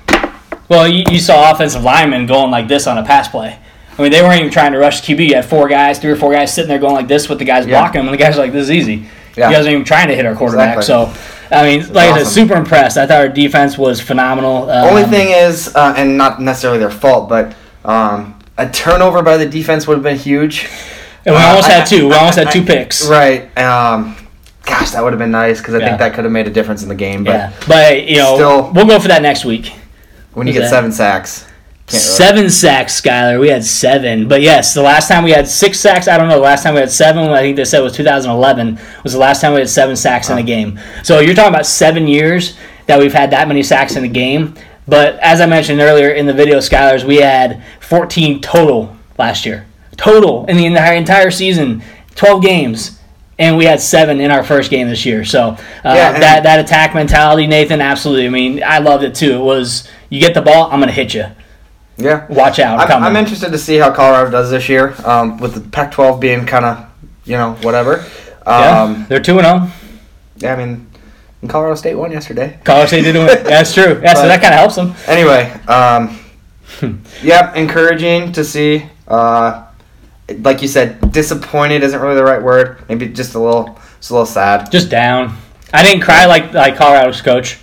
[0.68, 3.58] Well, you, you saw offensive linemen going like this on a pass play.
[3.98, 5.28] I mean, they weren't even trying to rush QB.
[5.28, 7.44] You had four guys, three or four guys sitting there going like this with the
[7.44, 7.80] guys Yeah.
[7.80, 9.04] blocking them, and the guys are like, "This is easy."
[9.36, 9.48] Yeah.
[9.50, 10.76] You guys aren't even trying to hit our quarterback.
[10.78, 11.14] Exactly.
[11.14, 12.96] So, I mean, like I said, super impressed.
[12.96, 14.70] I thought our defense was phenomenal.
[14.70, 19.36] Um, Only thing is, uh, and not necessarily their fault, but um, a turnover by
[19.36, 20.68] the defense would have been huge.
[21.26, 22.08] and we Uh, almost I- had two.
[22.08, 23.04] We I- almost had I- two picks.
[23.06, 23.48] Right.
[23.58, 24.16] Um,
[24.64, 25.86] gosh, that would have been nice because I Yeah.
[25.88, 27.24] think that could have made a difference in the game.
[27.24, 29.72] But yeah, but you know, Still- we'll go for that next week.
[30.34, 30.70] when you Who's get that?
[30.76, 31.44] seven sacks,
[31.88, 33.40] can't really- Seven sacks, Skyler.
[33.40, 34.28] We had seven.
[34.28, 36.36] But yes, the last time we had six sacks, I don't know.
[36.36, 39.40] The last time we had seven, I think they said was 2011, was the last
[39.40, 40.78] time we had seven sacks in a game.
[41.02, 44.54] So you're talking about seven years that we've had that many sacks in a game.
[44.86, 49.66] But as I mentioned earlier in the video, Skylar's, we had 14 total last year.
[49.96, 51.82] Total in the entire, entire season,
[52.14, 52.98] 12 games.
[53.40, 55.24] And we had seven in our first game this year.
[55.24, 58.26] So uh, Yeah, that, that attack mentality, Nathan, absolutely.
[58.26, 59.32] I mean, I loved it too.
[59.36, 61.26] It was, you get the ball, I'm going to hit you.
[61.98, 62.26] Yeah.
[62.28, 62.78] Watch out.
[62.90, 63.02] I'm.
[63.02, 66.64] I'm interested to see how Colorado does this year, um, with the Pac-12 being kind
[66.64, 66.86] of,
[67.24, 68.04] you know, whatever.
[68.46, 69.70] Yeah, Um, they're two and zero.
[70.36, 70.86] yeah, I mean,
[71.48, 72.58] Colorado State won yesterday.
[72.64, 73.42] Colorado State didn't win.
[73.44, 74.00] That's true.
[74.02, 74.94] Yeah, so that kind of helps them.
[75.06, 76.18] Anyway, um,
[77.22, 78.86] yeah, encouraging to see.
[79.06, 79.64] Uh,
[80.40, 82.78] like you said, disappointed isn't really the right word.
[82.88, 84.70] Maybe just a little, just a little sad.
[84.70, 85.36] Just down.
[85.72, 87.58] I didn't cry like like Colorado's coach.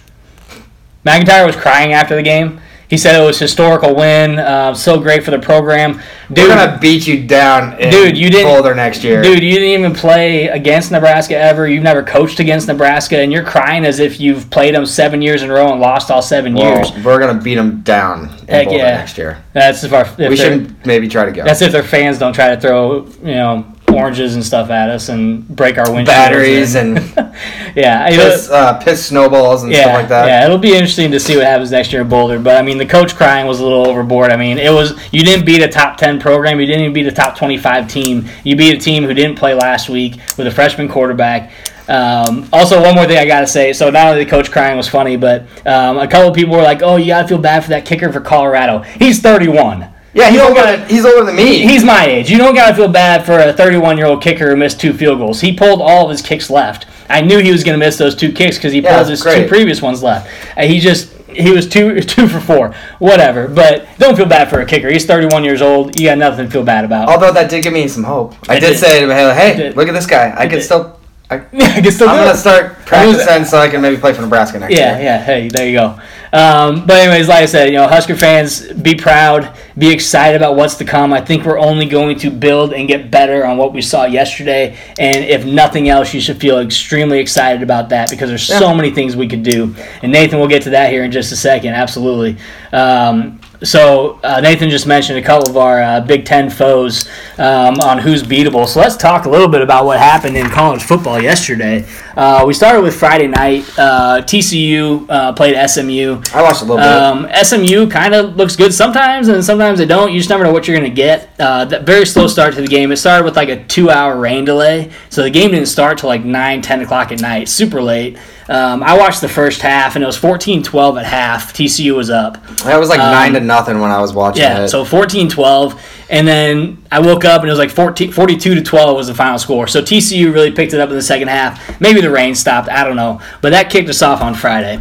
[1.05, 2.59] MacIntyre was crying after the game.
[2.87, 4.37] He said it was historical win.
[4.37, 8.47] Uh, so great for the program, They're gonna beat you down, in Dude, you didn't-
[8.47, 9.21] Boulder next year.
[9.21, 11.67] Dude, you didn't even play against Nebraska ever.
[11.67, 15.41] You've never coached against Nebraska, and you're crying as if you've played them seven years
[15.43, 16.91] in a row and lost all seven years.
[17.03, 18.97] we're gonna beat them down in Heck Boulder yeah.
[18.97, 19.37] next year.
[19.53, 21.43] That's if our if we should maybe try to go.
[21.43, 23.65] That's if their fans don't try to throw you know
[23.95, 26.05] oranges and stuff at us and break our windshields.
[26.05, 26.97] Batteries and
[27.75, 30.27] yeah, you know, piss, uh, piss snowballs and yeah, stuff like that.
[30.27, 30.45] yeah.
[30.45, 32.39] It'll be interesting to see what happens next year in Boulder.
[32.39, 34.31] But I mean, the coach crying was a little overboard.
[34.31, 36.59] I mean, it was you didn't beat a top ten program.
[36.59, 38.27] You didn't even beat a top twenty-five team.
[38.43, 41.51] You beat a team who didn't play last week with a freshman quarterback.
[41.87, 43.73] Um, also, one more thing I gotta say.
[43.73, 46.63] So not only the coach crying was funny, but um, a couple of people were
[46.63, 48.79] like, "Oh, you gotta feel bad for that kicker for Colorado.
[48.79, 51.59] He's 31." Yeah, he's don't older, gotta- than, he's older than me.
[51.59, 52.31] He's my age.
[52.31, 55.19] You don't gotta feel bad for a 31 year old kicker who missed two field
[55.19, 55.41] goals.
[55.41, 56.87] He pulled all of his kicks left.
[57.09, 59.45] I knew he was gonna miss those two kicks because he Yeah, pulled his two
[59.47, 60.27] previous ones left.
[60.57, 63.47] Uh, he just he was two two for four, whatever.
[63.49, 64.89] But don't feel bad for a kicker.
[64.89, 65.99] He's 31 years old.
[65.99, 67.09] You got nothing to feel bad about.
[67.09, 68.35] Although that did give me some hope.
[68.47, 68.77] I It did, did.
[68.79, 69.75] say to hey, did.
[69.75, 70.31] look at this guy.
[70.33, 70.63] I can did.
[70.63, 70.97] still.
[71.29, 74.73] I, I still I'm gonna start practicing so I can maybe play for Nebraska next
[74.73, 75.03] Yeah, year.
[75.05, 75.17] yeah.
[75.17, 75.23] yeah.
[75.23, 75.99] Hey, there you go.
[76.33, 80.57] Um, but anyways, like I said, you know, Husker fans, be proud, be excited about
[80.57, 81.13] what's to come.
[81.13, 84.77] I think we're only going to build and get better on what we saw yesterday.
[84.99, 88.91] And if nothing else, you should feel extremely excited about that because there's so many
[88.91, 89.73] things we could do.
[90.03, 91.73] And Nathan, we'll get to that here in just a second.
[91.73, 92.37] Absolutely.
[92.73, 97.79] Um, so uh, Nathan just mentioned a couple of our uh, Big Ten foes um,
[97.81, 98.67] on who's beatable.
[98.67, 101.85] So let's talk a little bit about what happened in college football yesterday.
[102.15, 103.67] Uh, we started with Friday night.
[103.77, 106.21] Uh, TCU uh, played SMU.
[106.33, 106.85] I watched a little bit.
[106.85, 110.11] Um, SMU kind of looks good sometimes, and sometimes they don't.
[110.11, 111.29] You just never know what you're going to get.
[111.39, 112.91] Uh, that very slow start to the game.
[112.91, 116.23] It started with like a two-hour rain delay, so the game didn't start till like
[116.23, 117.49] 9, 10 o'clock at night.
[117.49, 118.17] Super late.
[118.47, 121.51] Um, I watched the first half, and it was 14-12 at half.
[121.53, 122.45] TCU was up.
[122.57, 124.69] That was like um, nine to nothing when I was watching Yeah, it.
[124.69, 125.79] so 14-12,
[126.11, 129.15] and then I woke up and it was like 14, 42 to 12 was the
[129.15, 129.65] final score.
[129.65, 131.81] So TCU really picked it up in the second half.
[131.81, 134.79] Maybe the rain stopped, I don't know, but that kicked us off on Friday.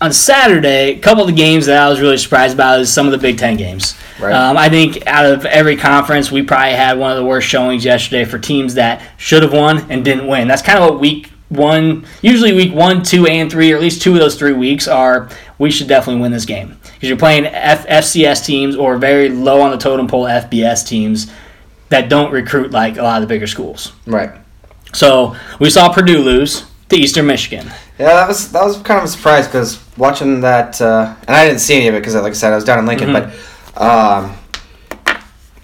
[0.00, 3.06] on Saturday, a couple of the games that I was really surprised about is some
[3.06, 3.94] of the Big Ten games.
[4.20, 4.32] Right.
[4.32, 7.84] Um, I think out of every conference, we probably had one of the worst showings
[7.84, 10.48] yesterday for teams that should have won and didn't win.
[10.48, 14.02] That's kind of what week one, usually week one, two, and three, or at least
[14.02, 15.28] two of those three weeks are
[15.58, 19.60] we should definitely win this game because you're playing F- FCS teams or very low
[19.60, 21.30] on the totem pole FBS teams
[21.88, 23.92] that don't recruit like a lot of the bigger schools.
[24.06, 24.30] Right.
[24.92, 27.66] So we saw Purdue lose to Eastern Michigan.
[27.98, 31.46] Yeah, that was that was kind of a surprise because watching that, uh, and I
[31.46, 33.10] didn't see any of it because, like I said, I was down in Lincoln.
[33.10, 33.72] Mm-hmm.
[33.74, 34.36] But um,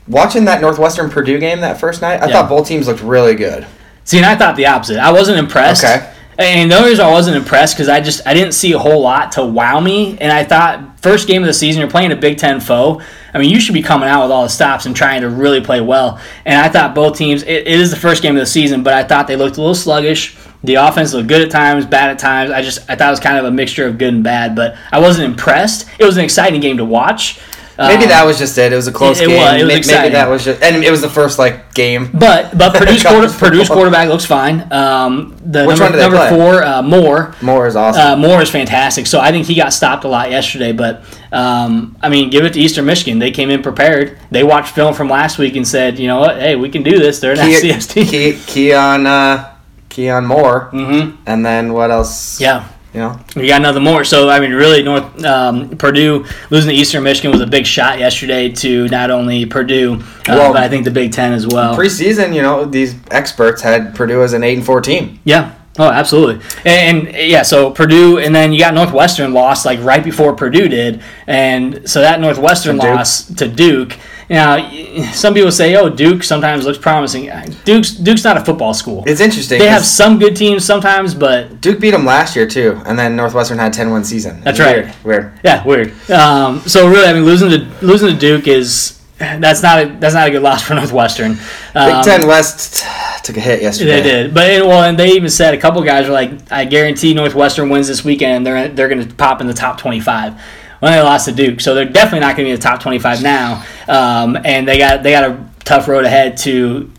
[0.09, 2.33] watching that Northwestern Purdue game that first night, I Yeah.
[2.33, 3.67] thought both teams looked really good.
[4.05, 4.99] See, and I thought the opposite.
[4.99, 5.85] I wasn't impressed.
[5.85, 6.13] Okay.
[6.39, 9.03] And the only reason I wasn't impressed because I just I didn't see a whole
[9.03, 12.17] lot to wow me, and I thought first game of the season you're playing a
[12.17, 13.03] Big Ten foe.
[13.35, 15.61] I mean, you should be coming out with all the stops and trying to really
[15.61, 16.21] play well.
[16.45, 17.43] And I thought both teams.
[17.43, 19.61] It, it is the first game of the season, but I thought they looked a
[19.61, 20.37] little sluggish.
[20.65, 22.51] The offense looked good at times, bad at times.
[22.51, 24.77] I just I thought it was kind of a mixture of good and bad, but
[24.91, 25.89] I wasn't impressed.
[25.99, 27.41] It was an exciting game to watch.
[27.89, 28.73] Maybe Um, that was just it.
[28.73, 29.41] It was a close it game.
[29.41, 32.11] was- it was May- Maybe that was just, and it was the first like game.
[32.15, 34.67] But but Purdue's, quarter, Purdue's quarterback looks fine.
[34.73, 37.35] Um, the Which number, one do they number four, uh, Moore.
[37.43, 38.03] Moore is awesome.
[38.03, 39.07] Uh, Moore is fantastic.
[39.07, 40.73] So I think he got stopped a lot yesterday.
[40.73, 43.19] But um, I mean, give it to Eastern Michigan.
[43.19, 44.19] They came in prepared.
[44.31, 46.99] They watched film from last week and said, you know what, hey, we can do
[46.99, 47.21] this.
[47.21, 48.07] They're an Ke- FCS team.
[48.37, 49.49] Ke- Keon, uh,
[49.89, 52.41] Keon Moore, hmm and then what else?
[52.41, 52.67] Yeah.
[52.93, 54.05] You know, We got nothing more.
[54.05, 57.99] So I mean, really, North um, Purdue losing to Eastern Michigan was a big shot
[57.99, 61.77] yesterday to not only Purdue, uh, Well, but I think the Big Ten as well.
[61.77, 65.21] preseason, you know, these experts had Purdue as an eight and four team.
[65.25, 65.55] Yeah.
[65.79, 66.45] Oh, absolutely.
[66.67, 70.69] And, and yeah, so Purdue, and then you got Northwestern lost like right before Purdue
[70.69, 73.97] did, and so that Northwestern loss to Duke.
[74.33, 74.71] Now,
[75.13, 77.31] some people say, "Oh, Duke sometimes looks promising."
[77.65, 79.05] Duke's Duke's not a football school.
[79.07, 79.59] It's interesting.
[79.59, 83.15] They have some good teams sometimes, but Duke beat them last year too, and then
[83.15, 84.41] Northwestern had 10-1 season.
[84.43, 84.93] That's right.
[85.05, 85.33] Weird.
[85.45, 85.93] Yeah, weird.
[86.11, 90.15] Um, so really, I mean, losing to losing to Duke is that's not a, that's
[90.15, 91.35] not a good loss for Northwestern.
[91.35, 91.41] Big
[91.77, 92.85] Um, Ten West
[93.25, 94.01] took a hit yesterday.
[94.01, 96.65] They did, but it, well, and they even said a couple guys were like, "I
[96.65, 98.47] guarantee Northwestern wins this weekend.
[98.47, 100.41] They're they're going to pop in the top 25."
[100.83, 102.81] Well, they lost to Duke, so they're definitely not going to be in the top
[102.81, 103.65] 25 now.
[103.87, 106.91] Um, and they got they got a tough road ahead to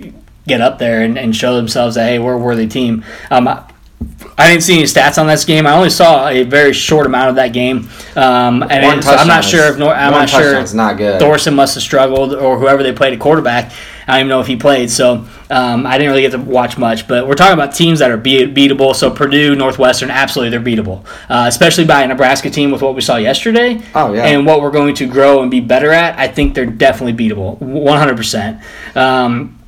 [0.48, 3.04] get up there and, and show themselves that hey, we're a worthy team.
[3.30, 3.48] Um,
[4.38, 5.68] I didn't see any stats on this game.
[5.68, 9.28] I only saw a very short amount of that game, um, and One so I'm
[9.28, 11.20] not sure if Nor- I'm not sure is not good.
[11.20, 13.72] Thorson must have struggled, or whoever they played at quarterback.
[14.08, 16.78] I don't even know if he played, so um, I didn't really get to watch
[16.78, 17.08] much.
[17.08, 18.96] But we're talking about teams that are beat- beatable.
[18.96, 23.02] So Purdue, Northwestern, absolutely they're beatable, uh, especially by a Nebraska team with what we
[23.02, 23.82] saw yesterday.
[23.96, 24.26] Oh, yeah.
[24.26, 26.18] and what we're going to grow and be better at.
[26.20, 28.18] I think they're definitely beatable, 100.
[28.18, 28.62] percent
[28.96, 29.60] um,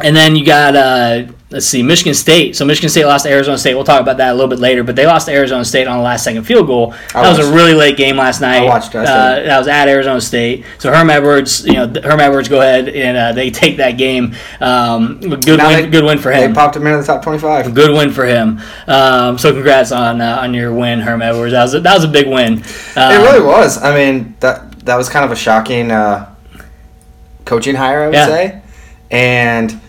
[0.00, 2.56] And then you got uh, let's see, Michigan State.
[2.56, 3.74] So Michigan State lost to Arizona State.
[3.74, 4.82] We'll talk about that a little bit later.
[4.82, 6.94] But they lost to Arizona State on the last second field goal.
[7.14, 8.64] I That was a really late game last night.
[8.64, 9.06] watched that.
[9.06, 10.64] Uh, that was at Arizona State.
[10.78, 14.34] So Herm Edwards, you know, Herm Edwards, go ahead and uh, they take that game.
[14.60, 16.48] Um, good Now win, they- good win for him.
[16.50, 17.74] They popped him into the top 25.
[17.74, 18.60] Good win for him.
[18.86, 21.52] Um, so congrats on uh, on your win, Herm Edwards.
[21.52, 22.54] That was a, that was a big win.
[22.96, 23.82] Um, It really was.
[23.82, 26.28] I mean, that that was kind of a shocking uh,
[27.44, 28.26] coaching hire, I would Yeah.
[28.26, 28.62] say.
[29.10, 29.80] And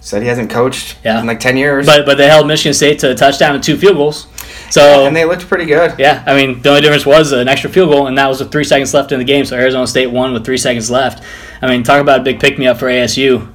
[0.00, 1.20] said he hasn't coached Yeah.
[1.20, 1.86] in like 10 years.
[1.86, 4.26] But but they held Michigan State to a touchdown and two field goals.
[4.70, 5.94] So and they looked pretty good.
[5.98, 8.50] yeah, I mean the only difference was an extra field goal, and that was with
[8.52, 9.44] three seconds left in the game.
[9.44, 11.22] So Arizona State won with three seconds left.
[11.62, 13.48] I mean, talk about a big pick me up for ASU.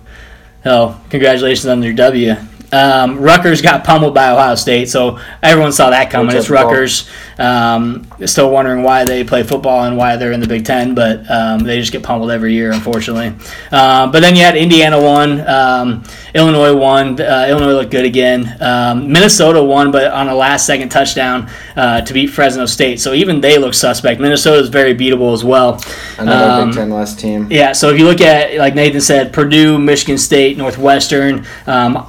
[0.66, 2.36] Oh, congratulations on your W.
[2.72, 6.36] Um, Rutgers got pummeled by Ohio State, so everyone saw that coming.
[6.36, 6.50] It's.
[6.50, 7.10] Rutgers.
[7.38, 11.30] Um, still wondering why they play football and why they're in the Big Ten, but
[11.30, 13.28] um, they just get pummeled every year, unfortunately.
[13.72, 17.20] Um, but then you had Indiana won, um, Illinois won.
[17.20, 18.56] Uh, Illinois looked good again.
[18.62, 23.02] Um, Minnesota won, but on a last-second touchdown uh, to beat Fresno State.
[23.02, 24.22] So even they look suspect.
[24.22, 25.82] Minnesota is very beatable as well.
[26.18, 27.48] Another Um, Big Ten West team.
[27.52, 32.06] yeah, so if you look at like Nathan said, Purdue, Michigan State, Northwestern, um,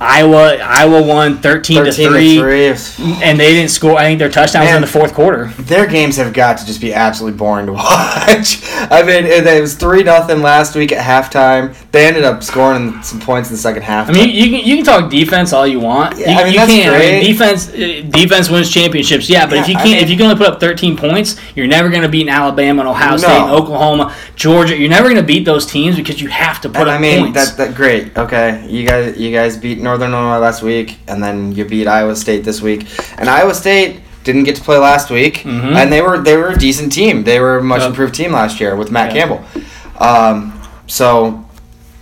[0.47, 3.23] Iowa, Iowa won thirteen, 13 to three, to 3.
[3.23, 3.99] and they didn't score.
[3.99, 5.47] I think their touchdowns were in the fourth quarter.
[5.59, 8.61] Their games have got to just be absolutely boring to watch.
[8.91, 11.75] I mean, it, was 3 nothing last week at halftime.
[11.91, 14.09] They ended up scoring some points in the second half.
[14.09, 16.19] I mean, you can you can talk defense all you want.
[16.19, 16.95] Yeah, you, I mean, you that's can.
[16.95, 19.29] I mean, defense uh, defense wins championships.
[19.29, 21.67] Yeah, but if you can't, mean- if you can only put up thirteen points, you're
[21.67, 24.77] never going to beat Alabama and Ohio State, and Oklahoma, Georgia.
[24.77, 26.99] You're never going to beat those teams because you have to put And up I
[27.01, 27.53] mean points.
[27.53, 28.17] that that great.
[28.17, 32.15] Okay, you guys you guys beat Northern Illinois last week, and then you beat Iowa
[32.15, 32.87] State this week.
[33.19, 35.75] And Iowa State didn't get to play last week, Mhm.
[35.75, 37.25] and they were they were a decent team.
[37.25, 37.91] They were a much Yep.
[37.91, 39.21] improved team last year with Matt Yeah.
[39.27, 39.45] Campbell.
[39.99, 40.53] Um,
[40.87, 41.45] so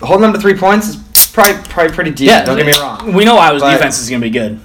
[0.03, 0.97] holding them to three points is
[1.33, 2.39] probably probably pretty decent.
[2.41, 3.13] yeah, don't get me wrong.
[3.13, 4.59] We know Iowa's But- defense is going to be good.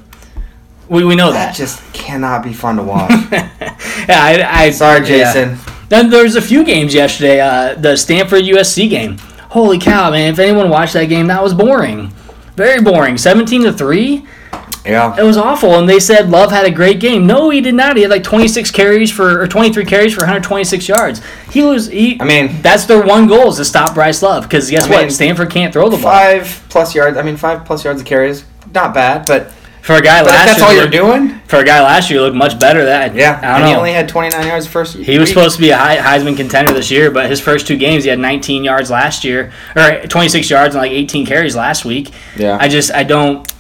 [0.88, 1.56] We, we know That that.
[1.56, 3.12] just cannot be fun to watch.
[3.32, 3.48] yeah,
[4.10, 5.54] I, I Sorry, yeah.
[5.90, 7.40] Then there's a few games yesterday.
[7.42, 9.18] Uh, the Stanford USC game.
[9.50, 10.32] Holy cow, man!
[10.34, 12.12] If anyone watched that game, that was boring.
[12.56, 13.18] Very boring.
[13.18, 14.26] Seventeen to three.
[14.86, 15.16] Yeah.
[15.20, 17.28] It was awful, and they said Love had a great game.
[17.28, 17.96] No, he did not.
[17.98, 21.22] He had like 26 carries for or 23 carries for 126 yards.
[21.52, 21.88] He was.
[21.88, 24.90] He, I mean- that's their one goal is to stop Bryce Love because guess I
[24.90, 25.02] what?
[25.02, 27.18] mean, Stanford can't throw the ball Five plus yards.
[27.18, 28.46] I mean, five plus yards of carries.
[28.74, 29.52] Not bad, but,
[29.90, 30.68] for a guy but if last that's year.
[30.68, 32.86] all you're doing, For a guy last year, he looked much better.
[32.86, 33.40] That yeah.
[33.42, 33.80] I don't he know.
[33.80, 34.96] only had 29 yards the first.
[34.96, 38.04] He was supposed to be a Heisman contender this year, but his first two games,
[38.04, 42.12] he had 19 yards last year, or 26 yards and like 18 carries last week.
[42.38, 42.56] Yeah.
[42.62, 43.52] I just, I don't.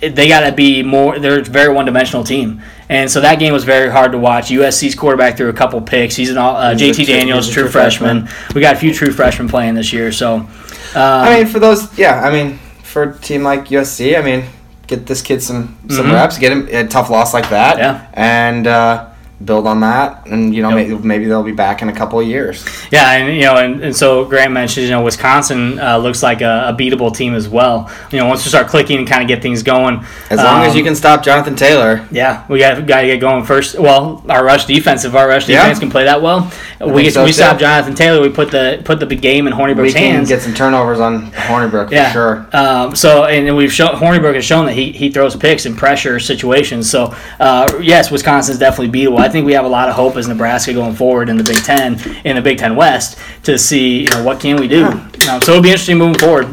[0.00, 1.18] They got to be more.
[1.18, 4.50] They're a very one-dimensional team, and so that game was very hard to watch.
[4.50, 6.14] USC's quarterback threw a couple picks.
[6.14, 6.54] He's an all.
[6.54, 8.26] Uh, He's a JT true- Daniels, true, true freshman.
[8.26, 8.54] freshman.
[8.54, 10.34] We got a few true freshmen playing this year, so.
[10.34, 10.48] Um,
[10.94, 12.20] I mean, for those, yeah.
[12.20, 14.44] I mean, for a team like USC, I mean,
[14.88, 16.14] get this kid some some Mhm.
[16.14, 18.00] reps, get him a tough loss like that, Yeah.
[18.14, 19.04] and uh,
[19.44, 20.76] build on that, and you know, Yep.
[20.88, 22.64] maybe, maybe they'll be back in a couple of years.
[22.90, 26.40] Yeah, and you know, and, and so Grant mentioned, you know, Wisconsin uh, looks like
[26.40, 27.88] a, a beatable team as well.
[28.10, 30.72] You know, once we start clicking and kind of get things going, As long as
[30.72, 32.04] um, you can stop Jonathan Taylor.
[32.10, 33.78] Yeah, we got got to get going first.
[33.78, 35.60] Well, our rush defense, if our rush Yeah.
[35.62, 37.58] defense can play that well, we think so, we stop.
[37.58, 38.20] Jonathan Taylor.
[38.20, 40.28] We put the put the big game in We Hornibrook's can hands.
[40.28, 42.48] get some turnovers on Hornibrook yeah, for sure.
[42.52, 46.18] Um, so and we've shown Hornibrook has shown that he, he throws picks in pressure
[46.18, 46.90] situations.
[46.90, 49.27] So uh, yes, Wisconsin's definitely beatable.
[49.28, 51.58] I think we have a lot of hope as Nebraska going forward in the Big
[51.62, 54.86] Ten in the Big Ten West to see you know what can we do.
[54.86, 56.46] Um, so it'll be interesting moving forward.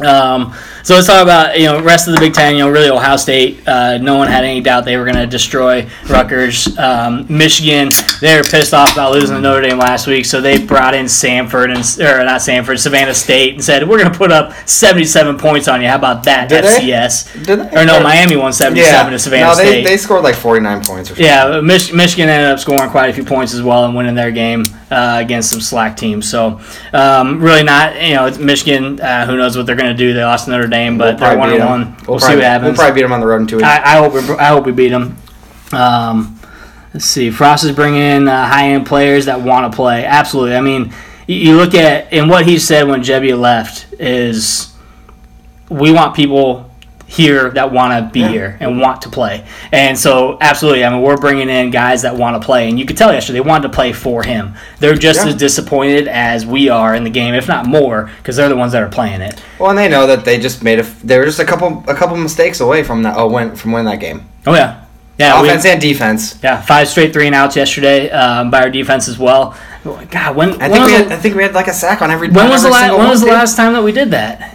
[0.00, 2.54] Um, so let's talk about you know rest of the Big Ten.
[2.54, 3.66] You know, really Ohio State.
[3.66, 6.76] Uh, no one had any doubt they were going to destroy Rutgers.
[6.78, 7.90] Um, Michigan.
[8.20, 11.08] They were pissed off about losing to Notre Dame last week, so they brought in
[11.08, 15.38] Sanford and or not Sanford, Savannah State, and said we're going to put up seventy-seven
[15.38, 15.88] points on you.
[15.88, 16.80] How about that, Did they?
[16.80, 17.44] FCS?
[17.46, 17.80] Did they?
[17.80, 19.84] Or no, Miami won seventy-seven to Savannah no, they, State.
[19.86, 21.24] they scored like 49 points or something.
[21.24, 24.30] Yeah, Mich- Michigan ended up scoring quite a few points as well and winning their
[24.30, 26.28] game uh, against some slack teams.
[26.28, 26.60] So,
[26.92, 29.00] um, really not, you know, it's Michigan.
[29.00, 30.12] Uh, who knows what they're going to do?
[30.12, 31.96] They lost Notre Dame, but they're one and one.
[32.06, 32.66] We'll, see probably, what happens.
[32.66, 33.68] We'll probably beat them on the road in two weeks.
[33.68, 35.16] I, I hope we, I hope we beat them.
[35.72, 36.40] Um,
[36.92, 37.30] let's see.
[37.30, 40.04] Frost is bringing in uh, high end players that want to play.
[40.04, 40.56] Absolutely.
[40.56, 40.92] I mean,
[41.26, 44.74] you, you look at and what he said when Gebbia left is,
[45.68, 46.70] we want people
[47.14, 48.28] here that want to be Yeah.
[48.28, 49.44] here and want to play.
[49.72, 50.84] And so, absolutely.
[50.84, 53.38] I mean, we're bringing in guys that want to play, and you could tell yesterday
[53.38, 54.54] they wanted to play for him.
[54.80, 55.30] They're just Yeah.
[55.30, 58.72] as disappointed as we are in the game, if not more, because they're the ones
[58.72, 59.34] that are playing it.
[59.58, 60.86] well, and they know that they just made a.
[61.04, 63.14] They were just a couple a couple mistakes away from that.
[63.16, 64.22] Oh, win from winning that game.
[64.46, 64.74] Oh yeah,
[65.18, 65.40] yeah.
[65.40, 66.34] we- Offense and defense.
[66.42, 69.54] Yeah, five straight three and outs yesterday um, by our defense as well.
[70.10, 71.12] God, when I think we had.
[71.12, 72.28] I think we had like a sack on every.
[72.30, 74.53] when was the last when was the last time that we did that?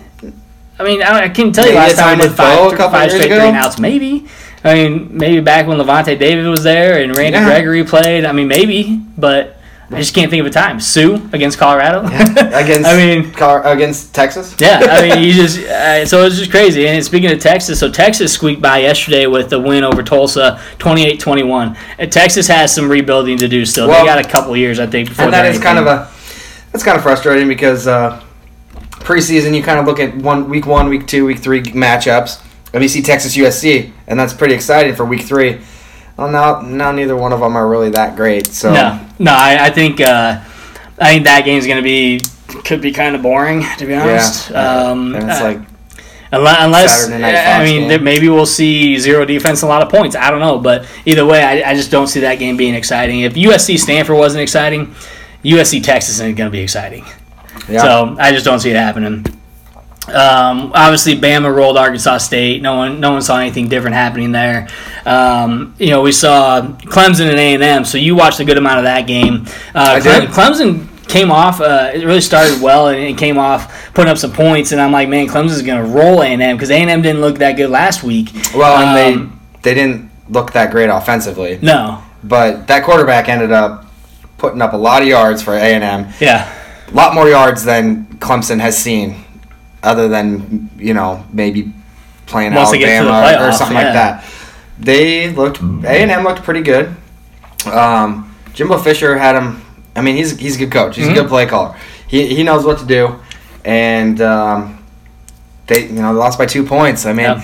[0.80, 3.26] I mean, I, I can't tell you last time with five, a couple five straight
[3.26, 3.40] ago?
[3.40, 3.80] three outs.
[3.80, 4.28] Maybe.
[4.64, 7.46] I mean, maybe back when Lavonte David was there and Randy Yeah.
[7.46, 8.26] Gregory played.
[8.26, 9.58] I mean, maybe, but
[9.92, 10.80] I just can't think of a time.
[10.80, 12.06] Sue against Colorado.
[12.06, 12.86] against.
[12.88, 14.56] I mean, Col- against Texas.
[14.60, 16.88] yeah, I mean, you just uh, so it's just crazy.
[16.88, 21.78] And speaking of Texas, so Texas squeaked by yesterday with the win over Tulsa, 28-21.
[21.98, 23.88] And Texas has some rebuilding to do still.
[23.88, 25.10] Well, they got a couple years, I think.
[25.10, 26.10] Before and that they're kind of a
[26.72, 28.22] that's kind of frustrating because uh,
[29.00, 32.42] preseason you kind of look at one week one, week two, week three matchups,
[32.74, 35.62] and you see Texas USC, and that's pretty exciting for week three.
[36.18, 38.48] Well, now now neither one of them are really that great.
[38.48, 39.32] So no, no.
[39.32, 40.42] I, I think uh,
[41.00, 42.22] I think that game's going to be
[42.66, 44.50] could be kind of boring to be honest.
[44.50, 45.60] yeah, Um, and it's uh, like
[46.32, 48.04] Unless, I mean, game.
[48.04, 50.16] maybe we'll see zero defense and a lot of points.
[50.16, 53.22] I don't know, but either way, I, I just don't see that game being exciting.
[53.22, 54.94] If USC Stanford wasn't exciting,
[55.44, 57.04] USC Texas isn't going to be exciting.
[57.68, 57.82] Yeah.
[57.82, 59.26] So I just don't see it happening.
[60.08, 62.62] Um, obviously, Bama rolled Arkansas State.
[62.64, 64.68] No one, no one saw anything different happening there.
[65.06, 67.86] Um, you know, we saw Clemson and A and M.
[67.86, 69.46] So you watched a good amount of that game.
[69.76, 70.30] Uh, I Cle- did.
[70.32, 71.62] Clemson came off.
[71.62, 74.72] Uh, it really started well, and it came off putting up some points.
[74.72, 77.04] And I'm like, man, Clemson's going to roll A and M because A and M
[77.04, 78.30] didn't look that good last week.
[78.56, 83.52] well, and Um, they they didn't look that great offensively, no, but that quarterback ended
[83.52, 83.86] up
[84.40, 86.08] putting up a lot of yards for A and M.
[86.20, 86.52] yeah,
[86.92, 89.24] A lot more yards than Clemson has seen,
[89.84, 91.72] other than you know maybe
[92.26, 93.84] playing Once Alabama or something yeah.
[93.84, 94.26] like that.
[94.80, 96.96] They looked A and M looked pretty good.
[97.72, 99.62] Um, Jimbo Fisher had him.
[99.96, 100.96] I mean, he's he's a good coach.
[100.96, 101.12] He's Mhm.
[101.12, 101.76] a good play caller.
[102.08, 103.16] He he knows what to do,
[103.66, 104.80] and um,
[105.68, 107.06] they you know they lost by two points.
[107.06, 107.44] I mean, Yep.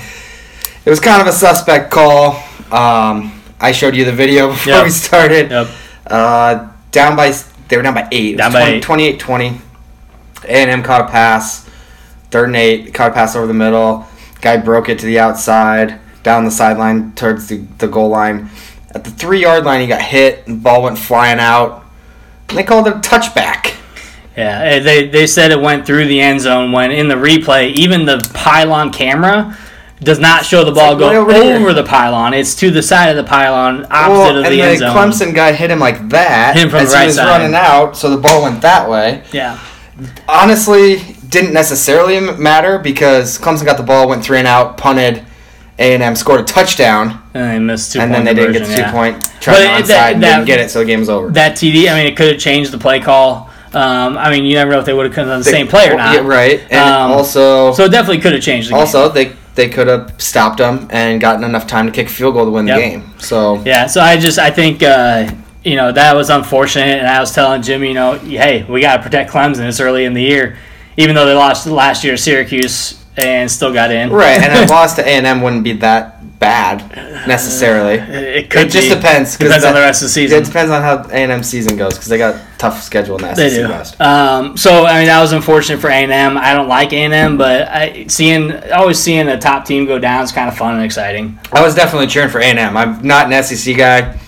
[0.86, 2.42] it was kind of a suspect call.
[2.72, 4.84] Um, I showed you the video before Yep.
[4.86, 5.52] we started.
[5.52, 5.68] yep,
[6.08, 7.32] Uh, down by
[7.68, 8.38] they were down by eight.
[8.38, 9.60] Down was by 28-20.
[10.44, 11.68] A&M caught a pass.
[12.32, 14.06] Third and eight, caught a pass over the middle.
[14.42, 16.00] Guy broke it to the outside.
[16.24, 18.50] down the sideline towards the, the goal line.
[18.94, 21.86] At the three yard line, he got hit, and the ball went flying out.
[22.50, 23.76] And they called it a touchback.
[24.38, 27.72] Yeah, eh, they, they said it went through the end zone when in the replay,
[27.74, 29.58] even the pylon camera
[30.06, 32.34] does not show the ball like go over over, the pylon.
[32.34, 34.96] It's to the side of the pylon, opposite Well, of and the the end zone.
[34.96, 37.28] Clemson guy hit him like that Hit him from as the right he was side.
[37.28, 39.24] running out, so the ball went that way.
[39.34, 39.60] Yeah,
[40.28, 45.26] honestly didn't necessarily matter because Clemson got the ball, went three and out, punted,
[45.80, 48.00] A and M scored a touchdown, and they missed two.
[48.00, 48.92] and then they didn't get the two yeah.
[48.92, 49.24] point.
[49.42, 51.30] Tried But that- and that- didn't get it, so the game was over.
[51.30, 53.50] That TD, I mean, it could have changed the play call.
[53.74, 55.68] Um, I mean, you never know if they would have come on the They- same
[55.68, 56.14] play or not.
[56.14, 58.80] Yeah, right, and Um, also, So it definitely could have changed the game.
[58.80, 62.34] also they they could have stopped them and gotten enough time to kick a field
[62.36, 62.76] goal to win Yep.
[62.78, 63.14] the game.
[63.20, 65.32] So Yeah, so I just I think uh,
[65.64, 68.98] you know that was unfortunate, and I was telling Jimmy, you know, hey, we got
[68.98, 70.58] to protect Clemson this early in the year,
[70.98, 74.12] even though they lost last year to Syracuse and still got in.
[74.12, 76.84] right, and a loss to A and M wouldn't be that bad
[77.28, 77.94] necessarily.
[77.96, 78.94] It could It just be.
[78.96, 79.38] depends.
[79.38, 80.40] Depends on the rest of the season.
[80.42, 82.36] It depends on how A and M season goes because they got
[82.70, 83.70] tough schedule in the They SEC do.
[83.70, 84.02] West.
[84.02, 86.38] Um, so I mean that was unfortunate for A and M.
[86.38, 90.00] I don't like A and M, but I seeing always seeing a top team go
[90.00, 91.40] down is kind of fun and exciting.
[91.52, 92.76] I was definitely cheering for A&M.
[92.78, 94.20] I'm not an SEC guy,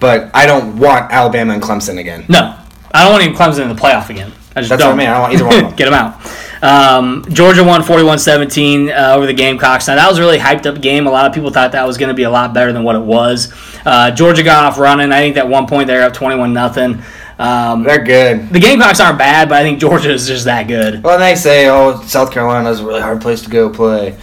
[0.00, 2.24] but I don't want Alabama and Clemson again.
[2.28, 2.56] No,
[2.92, 4.32] I don't want even Clemson in the playoff again.
[4.56, 4.96] I just That's don't.
[4.96, 5.08] what I mean.
[5.08, 5.76] I don't want either one of them.
[5.76, 6.20] Get them out.
[6.60, 9.86] Um, Georgia won 41-17 uh, over the Gamecocks.
[9.86, 11.06] Now, that was a really hyped up game.
[11.06, 12.96] A lot of people thought that was going to be a lot better than what
[12.96, 13.52] it was.
[13.86, 15.12] Uh, Georgia got off running.
[15.12, 17.02] I think at one point they were up 21 nothing.
[17.38, 18.48] Um, They're good.
[18.50, 21.02] the Gamecocks aren't bad, but I think Georgia is just that good.
[21.04, 24.16] Well, they say, oh, South Carolina is a really hard place to go play.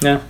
[0.00, 0.20] Yeah.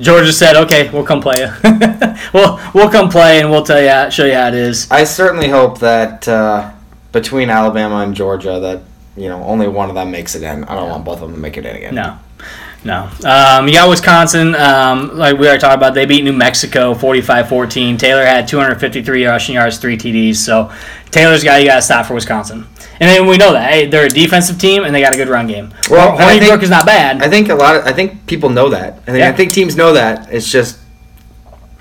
[0.00, 1.50] Georgia said, "Okay, we'll come play you.
[2.32, 5.04] we'll we'll come play and we'll tell you how, show you how it is." I
[5.04, 6.72] certainly hope that uh,
[7.12, 8.82] between Alabama and Georgia, that
[9.16, 10.64] you know only one of them makes it in.
[10.64, 11.94] I don't want both of them to make it in again.
[11.94, 12.18] No,
[12.84, 13.08] no.
[13.24, 15.94] Um, you got Wisconsin, um, like we already talked about.
[15.94, 17.98] They beat New Mexico 45-14.
[17.98, 20.36] Taylor had 253 rushing yards, three TDs.
[20.36, 20.70] So
[21.10, 22.66] Taylor's guy you got to stop for Wisconsin.
[23.00, 25.28] And then we know that hey, they're a defensive team and they got a good
[25.28, 25.74] run game.
[25.90, 27.22] Well, Hornibrook is not bad.
[27.22, 27.76] I think a lot.
[27.76, 28.94] Of, I think people know that.
[28.94, 29.28] I think, Yeah.
[29.28, 30.32] I think teams know that.
[30.32, 30.78] It's just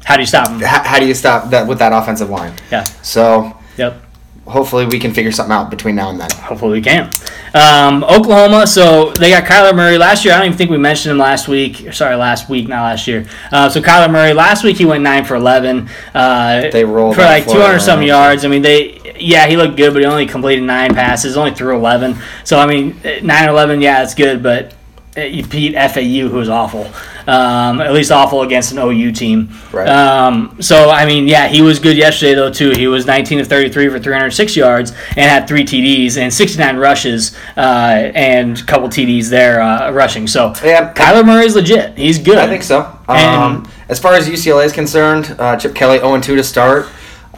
[0.06, 0.60] how do you stop them?
[0.60, 2.54] how, how do you stop that with that offensive line?
[2.72, 2.84] Yeah.
[3.04, 4.03] So Yep.
[4.46, 6.30] Hopefully we can figure something out between now and then.
[6.32, 7.10] Hopefully we can.
[7.54, 10.34] Um, Oklahoma, so they got Kyler Murray last year.
[10.34, 11.94] I don't even think we mentioned him last week.
[11.94, 13.26] Sorry, last week, not last year.
[13.52, 15.90] Uh, so Kyler Murray last week he went nine for eleven.
[16.14, 18.44] Uh, They rolled for like two hundred some yards.
[18.46, 19.00] I mean they.
[19.20, 22.18] Yeah, he looked good, but he only completed nine passes, only threw eleven.
[22.44, 24.74] So I mean, nine or eleven, yeah, it's good, but
[25.16, 26.86] you beat FAU, who was awful.
[27.28, 29.50] Um, at least awful against an OU team.
[29.72, 29.88] Right.
[29.88, 32.72] Um, so I mean, yeah, he was good yesterday though too.
[32.72, 37.36] He was 19 of 33 for 306 yards and had three TDs and 69 rushes
[37.56, 40.28] uh, and a couple TDs there uh, rushing.
[40.28, 41.98] So Yeah, Kyler Murray's legit.
[41.98, 42.38] He's good.
[42.38, 42.98] I think so.
[43.08, 43.36] And-
[43.66, 46.88] Um, as far as UCLA is concerned, uh, Chip Kelly 0 2 to start.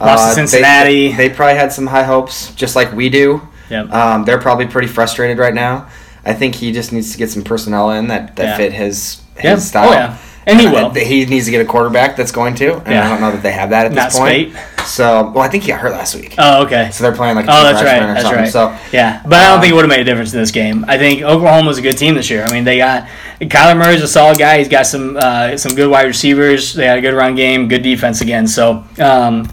[0.00, 1.12] to Uh, they- Cincinnati.
[1.12, 3.42] They, probably had some high hopes, just like we do.
[3.68, 3.92] Yep.
[3.92, 5.86] Um, they're probably pretty frustrated right now.
[6.26, 8.56] I think he just needs to get some personnel in that, that Yeah.
[8.56, 9.56] fit his his Yeah.
[9.58, 9.88] style.
[9.88, 10.16] Oh, yeah.
[10.48, 10.90] And he I- will.
[10.90, 13.04] he needs to get a quarterback that's going to, and Yeah.
[13.06, 14.52] I don't know that they have that at Not this point.
[14.52, 14.86] Spate.
[14.86, 16.34] So, well, I think he got hurt last week.
[16.38, 16.88] Oh, okay.
[16.92, 17.98] So they're playing like a Oh, that's right.
[18.00, 18.40] That's something.
[18.42, 18.52] right.
[18.52, 20.52] So Yeah, but I don't Um, think it would have made a difference in this
[20.52, 20.84] game.
[20.88, 22.44] I think Oklahoma was a good team this year.
[22.48, 23.06] I mean, they got
[23.40, 24.58] Kyler Murray's a solid guy.
[24.58, 26.74] He's got some uh, some good wide receivers.
[26.74, 28.46] They had a good run game, good defense again.
[28.46, 29.48] So, um,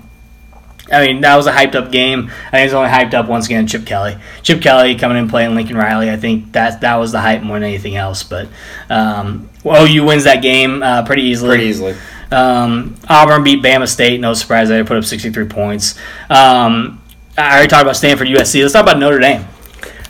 [0.92, 2.30] I mean, that was a hyped up game.
[2.48, 3.68] I think it's only hyped up once again.
[3.68, 6.10] Chip Kelly, Chip Kelly coming in playing Lincoln Riley.
[6.10, 8.24] I think that that was the hype more than anything else.
[8.24, 8.50] But
[8.90, 11.50] um, OU wins that game uh, pretty easily.
[11.58, 11.96] pretty easily.
[12.32, 14.20] Um, Auburn beat Bama State.
[14.20, 15.98] No surprise, they put up 63 points.
[16.30, 17.02] Um,
[17.38, 18.62] I already talked about Stanford, USC.
[18.62, 19.46] Let's talk about Notre Dame.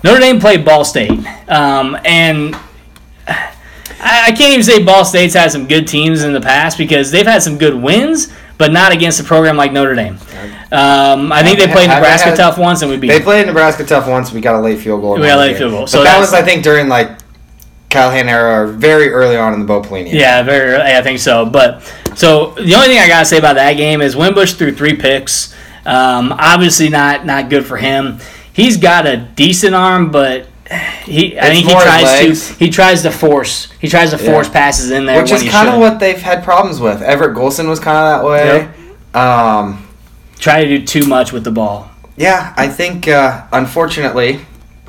[0.04, 1.12] Notre Dame played Ball State,
[1.48, 2.56] um, and
[4.04, 7.10] I, I can't even say Ball State's had some good teams in the past because
[7.12, 10.18] they've had some good wins, but not against a program like Notre Dame.
[10.72, 13.08] Um, I think they played Nebraska tough once, and we beat.
[13.08, 14.32] They played Nebraska tough once.
[14.32, 15.16] We got a late field goal.
[15.16, 15.82] We got a late field goal.
[15.82, 17.20] But So that was, I think, during like
[17.90, 20.12] Callahan era, or very early on in the Bo Pelini.
[20.12, 20.72] Yeah, very.
[20.72, 21.46] Early, I think so.
[21.46, 21.82] But
[22.16, 25.54] so the only thing I gotta say about that game is Wimbush threw three picks.
[25.86, 28.20] Um, obviously not not good for him.
[28.54, 30.48] He's got a decent arm, but
[31.06, 32.48] he I It's think he tries legs.
[32.50, 34.54] to he tries to force he tries to force Yeah.
[34.54, 37.02] passes in there, which is kind of what they've had problems with.
[37.02, 38.70] Everett Golson was kind of that way.
[39.14, 39.88] Um,
[40.40, 41.90] try to do too much with the ball.
[42.16, 44.40] yeah, I think uh, unfortunately,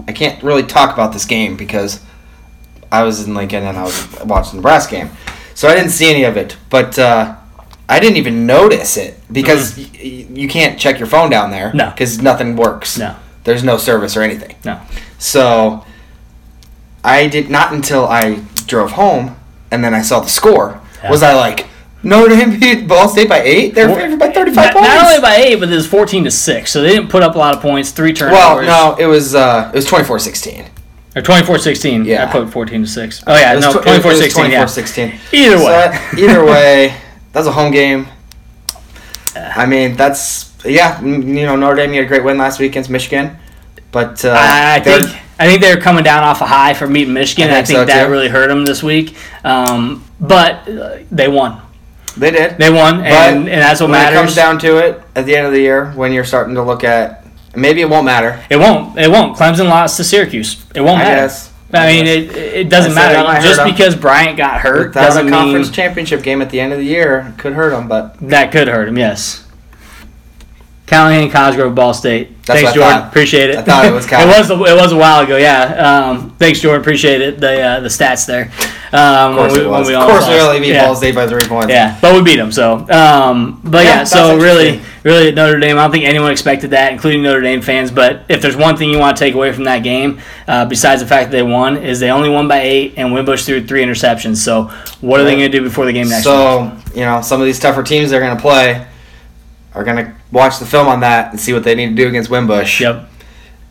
[0.09, 2.01] I can't really talk about this game because
[2.91, 5.11] I was in Lincoln and I was watching the Brass game,
[5.55, 6.57] so I didn't see any of it.
[6.71, 7.35] But uh,
[7.89, 11.69] I didn't even notice it because y- y- you can't check your phone down there.
[11.69, 11.77] Mm-hmm.
[11.79, 11.91] No.
[11.91, 12.97] because nothing works.
[12.99, 14.57] No, There's no service or anything.
[14.65, 14.81] no.
[15.25, 15.85] So
[17.03, 19.37] I did not until I drove home
[19.71, 21.11] and then I saw the score Yeah.
[21.11, 21.67] was I like,
[22.03, 23.75] Notre Dame beat Ball State by eight.
[23.75, 24.89] They're favored by thirty-five Not, points.
[24.89, 26.71] not only by eight, but it was fourteen to six.
[26.71, 27.93] So they didn't put up a lot of points.
[27.93, 28.67] Three turnovers.
[28.67, 30.69] well, no, it was uh, it was 24-16.
[31.17, 32.05] Or 24-16.
[32.05, 32.27] Yeah.
[32.29, 33.23] I put 14 to 6.
[33.29, 33.55] Oh, yeah.
[33.61, 34.51] No, tw- it 24-16.
[34.51, 34.65] Yeah.
[34.65, 35.15] 24-16.
[35.33, 35.75] Either So, way.
[35.85, 36.97] uh, either way,
[37.33, 38.09] that's a home game.
[39.37, 41.01] I mean, that's yeah.
[41.03, 43.37] You know, Notre Dame had a great win last week against Michigan,
[43.95, 47.15] but uh, I they're- think I think they're coming down off a high from meeting
[47.15, 47.51] Michigan.
[47.51, 48.11] I I think think, so, that too.
[48.11, 49.17] really hurt them this week.
[49.43, 51.61] Um, but uh, they won.
[52.17, 52.57] they did.
[52.59, 54.17] They won, and, and that's what when matters.
[54.19, 56.63] it comes down to it, at the end of the year, when you're starting to
[56.63, 57.25] look at,
[57.57, 58.45] maybe it won't matter.
[58.49, 58.97] It won't.
[58.97, 59.37] It won't.
[59.37, 60.65] Clemson lost to Syracuse.
[60.75, 61.17] It won't I matter.
[61.23, 61.53] guess.
[61.73, 63.45] I mean, it, it doesn't I that matter.
[63.49, 66.73] Just because Bryant got hurt Without doesn't a conference mean championship game at the end
[66.73, 67.89] of the year, could hurt them.
[67.89, 68.97] But that could hurt him.
[68.97, 69.45] Yes.
[70.87, 72.31] Callahan, Cosgrove, Ball State.
[72.47, 73.01] That's thanks, Jordan.
[73.01, 73.09] thought.
[73.09, 73.57] Appreciate it.
[73.57, 74.51] I thought it was it was.
[74.51, 75.37] A, it was a while ago.
[75.37, 76.11] Yeah.
[76.11, 76.81] Um, thanks, Jordan.
[76.81, 77.41] Appreciate it.
[77.41, 78.53] The uh, the stats there.
[78.95, 80.87] Um, of course we, we Of course, we only beat Yeah.
[80.87, 81.69] Ball State by three points.
[81.69, 82.53] Yeah, but we beat them.
[82.53, 86.31] So, um, but Yeah, yeah, so really, really at Notre Dame, I don't think anyone
[86.31, 87.91] expected that, including Notre Dame fans.
[87.91, 91.01] But if there's one thing you want to take away from that game, uh, besides
[91.01, 93.83] the fact that they won, is they only won by eight, and Wimbush threw three
[93.83, 94.37] interceptions.
[94.37, 94.65] So,
[95.01, 96.35] what are they going to do before the game next week?
[96.35, 98.87] So you know, some of these tougher teams they're going to play
[99.75, 102.09] are going to watch the film on that and see what they need to do
[102.09, 102.81] against Wimbush.
[102.81, 103.09] Yep.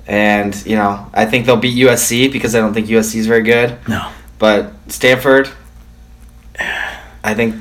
[0.07, 3.43] And you know, I think they'll beat USC because I don't think USC is very
[3.43, 3.77] good.
[3.87, 4.11] No.
[4.39, 5.49] But Stanford,
[7.23, 7.55] I think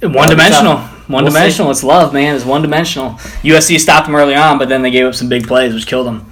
[0.00, 0.78] One dimensional.
[1.06, 1.70] One We'll dimensional.
[1.70, 2.34] It's love, man.
[2.34, 3.10] It's one dimensional.
[3.42, 6.06] USC stopped them early on, but then they gave up some big plays, which killed
[6.06, 6.30] them.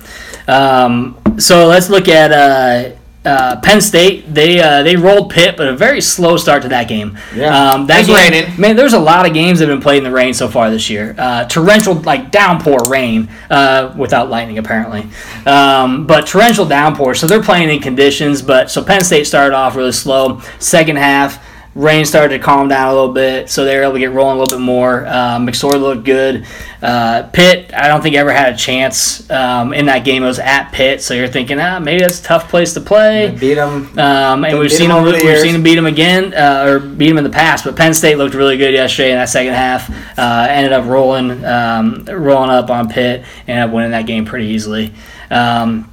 [0.48, 4.32] Um, so let's look at uh, uh, Penn State.
[4.32, 7.18] They uh, they rolled Pitt, but a very slow start to that game.
[7.34, 7.72] Yeah.
[7.72, 8.60] Um, that game, raining.
[8.60, 10.70] Man, there's a lot of games that have been played in the rain so far
[10.70, 11.14] this year.
[11.16, 15.06] Uh, torrential, like downpour rain, uh, without lightning apparently.
[15.46, 17.14] Um, but torrential downpour.
[17.14, 18.42] So they're playing in conditions.
[18.42, 20.40] But so Penn State started off really slow.
[20.58, 21.44] Second half,
[21.74, 24.36] rain started to calm down a little bit, so they were able to get rolling
[24.36, 25.06] a little bit more.
[25.06, 26.46] Um, McSorley looked good.
[26.82, 30.22] Uh, Pitt, I don't think ever had a chance um, in that game.
[30.22, 33.34] It was at Pitt, so you're thinking, ah, maybe that's a tough place to play.
[33.38, 33.98] beat them.
[33.98, 36.78] Um, and They we've seen 'em them, we've seen them beat them again, uh, or
[36.78, 37.64] beat them in the past.
[37.64, 39.88] But Penn State looked really good yesterday in that second half.
[40.18, 44.46] Uh, ended up rolling, um, rolling up on Pitt, ended up winning that game pretty
[44.48, 44.92] easily.
[45.30, 45.88] Um,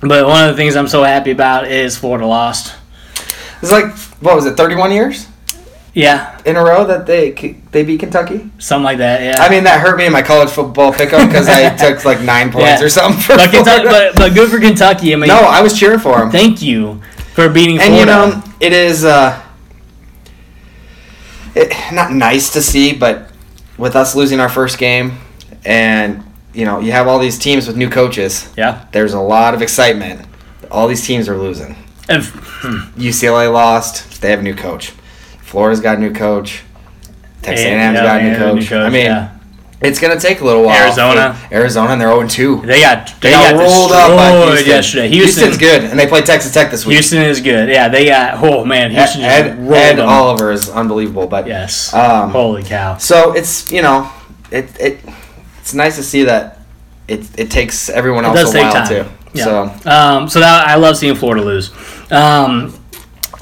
[0.00, 2.74] but one of the things I'm so happy about is Florida lost.
[3.62, 5.26] It's like what was it, thirty-one years
[5.94, 7.30] Yeah, in a row that they
[7.72, 8.50] they beat Kentucky.
[8.58, 9.22] something like that.
[9.22, 9.42] Yeah.
[9.42, 12.52] I mean, that hurt me in my college football pickup because I took like nine
[12.52, 12.84] points Yeah.
[12.86, 13.20] or something.
[13.20, 15.12] For but, Kentucky, but but good for Kentucky.
[15.14, 16.30] I mean, no, I was cheering for them.
[16.30, 17.00] thank you
[17.34, 19.42] for beating and you know it is uh,
[21.54, 23.30] it, not nice to see but
[23.78, 25.18] with us losing our first game
[25.64, 26.22] and
[26.54, 28.86] you know you have all these teams with new coaches yeah.
[28.92, 30.26] there's a lot of excitement
[30.70, 31.76] all these teams are losing
[32.08, 32.32] If,
[32.96, 34.90] ucla lost they have a new coach
[35.40, 36.62] florida's got a new coach
[37.42, 38.72] texas a&m's yeah, got a new coach.
[38.72, 39.36] i mean yeah.
[39.80, 41.36] it's going to take a little while Arizona.
[41.52, 44.68] arizona and they're 0-2 they got they, they got, got rolled up by destroyed Houston.
[44.68, 45.08] yesterday.
[45.08, 46.94] Houston, Houston's good, and they play Texas Tech this week.
[46.94, 47.68] Houston is good.
[47.68, 48.42] Yeah, they got.
[48.42, 50.08] Oh man, Houston just Ed, rolled Ed them.
[50.08, 51.92] Oliver is unbelievable, but Yes.
[51.92, 52.96] Um, Holy cow.
[52.98, 54.10] So it's you know,
[54.50, 55.00] it it
[55.60, 56.60] it's nice to see that
[57.08, 58.88] it it takes everyone else does a take while time.
[58.88, 59.04] too.
[59.34, 59.44] Yeah.
[59.44, 61.70] So Um, so that, I love seeing Florida lose.
[62.10, 62.70] Um,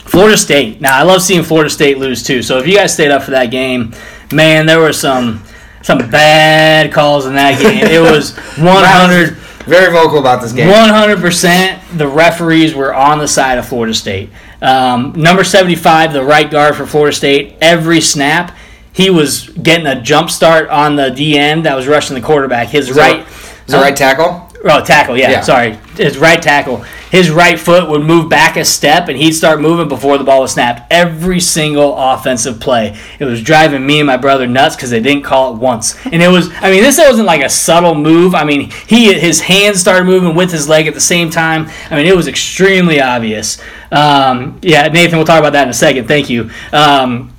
[0.05, 0.81] Florida State.
[0.81, 2.43] Now I love seeing Florida State lose too.
[2.43, 3.95] So if you guys stayed up for that game,
[4.33, 5.43] man, there were some
[5.83, 7.85] some bad calls in that game.
[7.85, 9.37] It was 100
[9.67, 10.69] very vocal about this game.
[10.69, 14.29] 100% the referees were on the side of Florida State.
[14.61, 18.55] Um, number 75, the right guard for Florida State, every snap,
[18.93, 22.69] he was getting a jump start on the D end that was rushing the quarterback.
[22.69, 23.27] His Is right.
[23.67, 24.44] is it right tackle?
[24.67, 25.41] Oh, tackle, yeah, Yeah.
[25.43, 25.79] sorry.
[25.97, 26.85] His right tackle.
[27.11, 30.41] His right foot would move back a step and he'd start moving before the ball
[30.41, 30.91] was snapped.
[30.91, 32.97] Every single offensive play.
[33.19, 35.95] It was driving me and my brother nuts because they didn't call it once.
[36.07, 38.35] And it was, I mean, this wasn't like a subtle move.
[38.35, 41.69] I mean, he his hands started moving with his leg at the same time.
[41.91, 43.61] I mean, it was extremely obvious.
[43.93, 46.09] Um, yeah, Nathan, we'll talk about that in a second.
[46.09, 46.51] Thank you.
[46.73, 47.31] Um,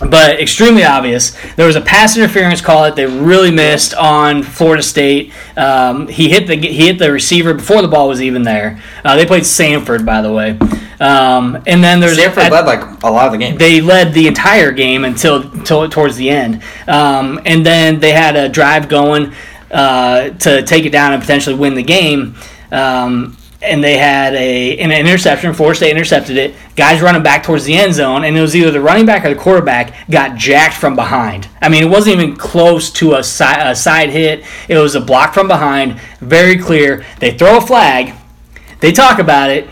[0.00, 1.36] but extremely obvious.
[1.56, 5.32] There was a pass interference call that they really missed on Florida State.
[5.56, 8.80] Um, he hit the he hit the receiver before the ball was even there.
[9.04, 10.58] Uh, they played Samford, by the way.
[11.00, 13.56] Um, and then there's Stanford at- led like a lot of the game.
[13.56, 18.34] they led the entire game until, until towards the end, um, and then they had
[18.34, 19.32] a drive going
[19.70, 22.34] uh, to take it down and potentially win the game.
[22.72, 25.52] Um, and they had a an interception.
[25.52, 26.54] Florida State intercepted it.
[26.76, 29.30] Guys running back towards the end zone, and it was either the running back or
[29.30, 31.48] the quarterback got jacked from behind.
[31.60, 34.44] I mean, it wasn't even close to a side, a side hit.
[34.68, 37.04] It was a block from behind, very clear.
[37.18, 38.14] They throw a flag.
[38.80, 39.68] They talk about it.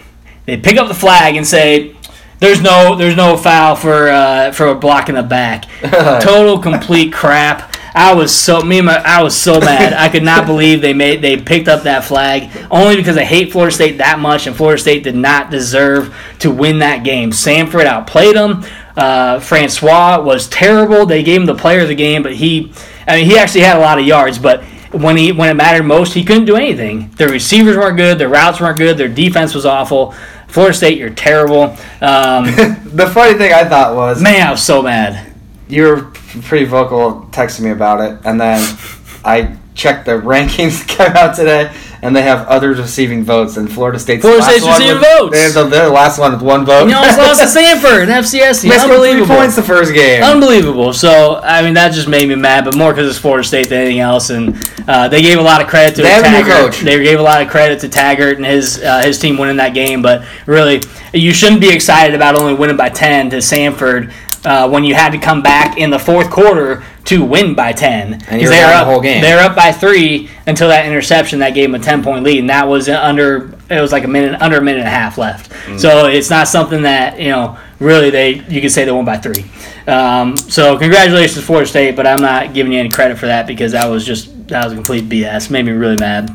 [0.46, 1.94] They pick up the flag and say,
[2.40, 5.66] There's no there's no foul for uh, for a block in the back.
[6.20, 7.72] Total complete crap.
[7.96, 9.94] I was so me and my, I was so mad.
[9.94, 13.52] I could not believe they made they picked up that flag only because I hate
[13.52, 17.30] Florida State that much, and Florida State did not deserve to win that game.
[17.30, 18.66] Samford outplayed them.
[18.98, 21.06] Uh, Francois was terrible.
[21.06, 22.70] They gave him the player of the game, but he,
[23.08, 25.84] I mean, he actually had a lot of yards, but when he when it mattered
[25.84, 27.08] most, he couldn't do anything.
[27.12, 28.18] Their receivers weren't good.
[28.18, 28.98] Their routes weren't good.
[28.98, 30.14] Their defense was awful.
[30.48, 31.74] Florida State, you're terrible.
[32.02, 32.44] Um,
[32.84, 35.32] the funny thing I thought was, man, I was so mad.
[35.68, 36.02] You were
[36.42, 38.60] pretty vocal texting me about it, and then
[39.24, 43.70] I checked the rankings that came out today, and they have others receiving votes, and
[43.70, 45.32] Florida State's Florida last State's one receiving with- votes.
[45.36, 46.88] They have the, their last one with one vote.
[46.88, 48.66] You almost lost to Samford and FCS.
[48.66, 50.22] Missed by three points the first game.
[50.22, 50.92] Unbelievable.
[50.92, 53.80] So I mean, that just made me mad, but more because it's Florida State than
[53.80, 54.30] anything else.
[54.30, 54.56] And
[54.86, 56.72] uh, they gave a lot of credit to They have a new Taggart.
[56.72, 56.80] coach.
[56.82, 59.74] They gave a lot of credit to Taggart and his uh, his team winning that
[59.74, 60.00] game.
[60.00, 60.80] But really,
[61.12, 64.12] you shouldn't be excited about only winning by ten to Samford.
[64.46, 68.22] Uh, when you had to come back in the fourth quarter to win by 10.
[68.28, 69.20] And you were they down the up, whole game.
[69.20, 72.38] They were up by three until that interception that gave them a 10 point lead.
[72.38, 75.18] And that was under, it was like a minute, under a minute and a half
[75.18, 75.50] left.
[75.50, 75.80] Mm.
[75.80, 79.18] So it's not something that, you know, really they, you could say they won by
[79.18, 79.50] three.
[79.92, 83.72] Um, so congratulations, Florida State, but I'm not giving you any credit for that because
[83.72, 85.50] that was just, that was complete BS.
[85.50, 86.30] Made me really mad.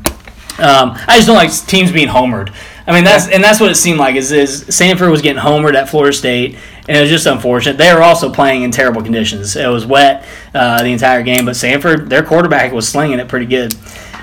[0.60, 2.54] Um, I just don't like teams being homered.
[2.86, 4.16] I mean, that's and that's what it seemed like.
[4.16, 6.58] Is, is Samford was getting homered at Florida State,
[6.88, 7.78] and it was just unfortunate.
[7.78, 9.56] They were also playing in terrible conditions.
[9.56, 13.46] It was wet uh, the entire game, but Samford, their quarterback was slinging it pretty
[13.46, 13.76] good.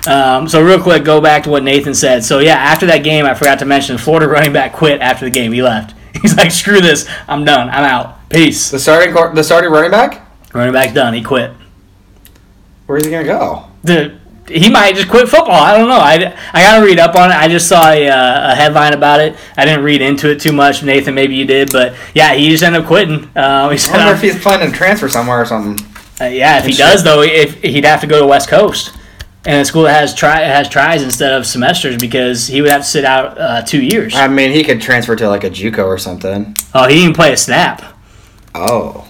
[0.07, 2.23] Um, so real quick, go back to what Nathan said.
[2.23, 5.31] So yeah, after that game, I forgot to mention Florida running back quit after the
[5.31, 5.51] game.
[5.51, 5.95] He left.
[6.21, 7.69] He's like, "Screw this, I'm done.
[7.69, 8.29] I'm out.
[8.29, 10.25] Peace." the starting the starting running back.
[10.53, 11.13] Running back done.
[11.13, 11.51] He quit.
[12.85, 13.65] Where's he gonna go?
[13.83, 14.18] the
[14.49, 15.53] he might just quit football.
[15.53, 15.99] I don't know.
[15.99, 17.35] I, I got to read up on it.
[17.35, 19.35] I just saw a, uh, a headline about it.
[19.55, 20.83] I didn't read into it too much.
[20.83, 23.25] Nathan, maybe you did, but yeah, he just ended up quitting.
[23.35, 25.85] Uh, he I said, wonder if he's planning to transfer somewhere or something.
[26.19, 28.95] uh, yeah, if he does though, if he'd have to go to West Coast
[29.45, 32.81] and a school that has try has tries instead of semesters because he would have
[32.81, 34.15] to sit out uh, two years.
[34.15, 36.55] I mean, he could transfer to like a JUCO or something.
[36.73, 37.83] Oh, he didn't play a snap.
[38.53, 39.09] Oh,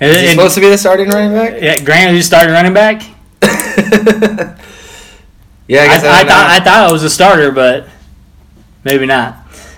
[0.00, 1.60] is he supposed to be the starting running back?
[1.60, 3.02] yeah, Grant, he's starting running back.
[5.68, 7.88] yeah, I I, guess I, thought I thought it was a starter, but
[8.84, 9.34] maybe not.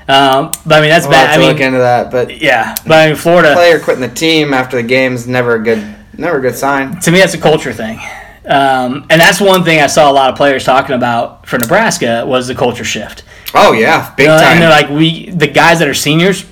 [0.09, 1.35] Um, but I mean, that's We'll have bad.
[1.35, 3.53] to I mean, look into that, but Yeah, but I mean, Florida.
[3.55, 5.85] player quitting the team after the game's never a good,
[6.17, 6.99] never a good sign.
[7.01, 7.99] To me, that's a culture thing,
[8.47, 12.25] um, and that's one thing I saw a lot of players talking about for Nebraska
[12.27, 13.23] was the culture shift.
[13.55, 14.53] Oh yeah, big You know, time.
[14.55, 16.47] and they're like, we the guys that are seniors.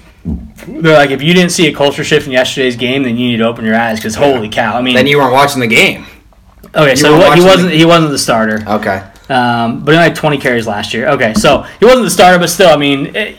[0.67, 3.37] They're like, if you didn't see a culture shift in yesterday's game, then you need
[3.39, 4.77] to open your eyes because holy cow!
[4.77, 6.05] I mean, then you weren't watching the game.
[6.75, 9.03] Okay, so what, he wasn't he wasn't the starter, Okay.
[9.29, 11.09] um, but he only had 20 carries last year.
[11.11, 13.15] Okay, so he wasn't the starter, but still, I mean.
[13.15, 13.39] It,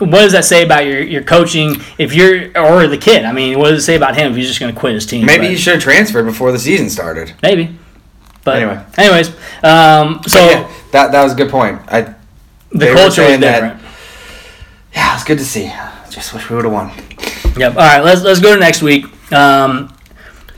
[0.00, 3.24] what does that say about your, your coaching if you're or the kid?
[3.24, 5.06] I mean, what does it say about him if he's just going to quit his
[5.06, 5.24] team?
[5.24, 7.32] Maybe But- he should have transferred before the season started.
[7.44, 7.78] Maybe.
[8.42, 8.82] But Anyway.
[8.98, 9.28] anyways,
[9.62, 11.80] um, so yeah, that that was a good point.
[11.86, 12.12] I
[12.72, 13.82] the culture was saying that- different.
[14.94, 15.72] yeah, it's good to see.
[16.10, 16.90] Just wish we would have won.
[17.56, 17.72] Yep.
[17.76, 19.06] All right, let's let's go to next week.
[19.32, 19.93] Um,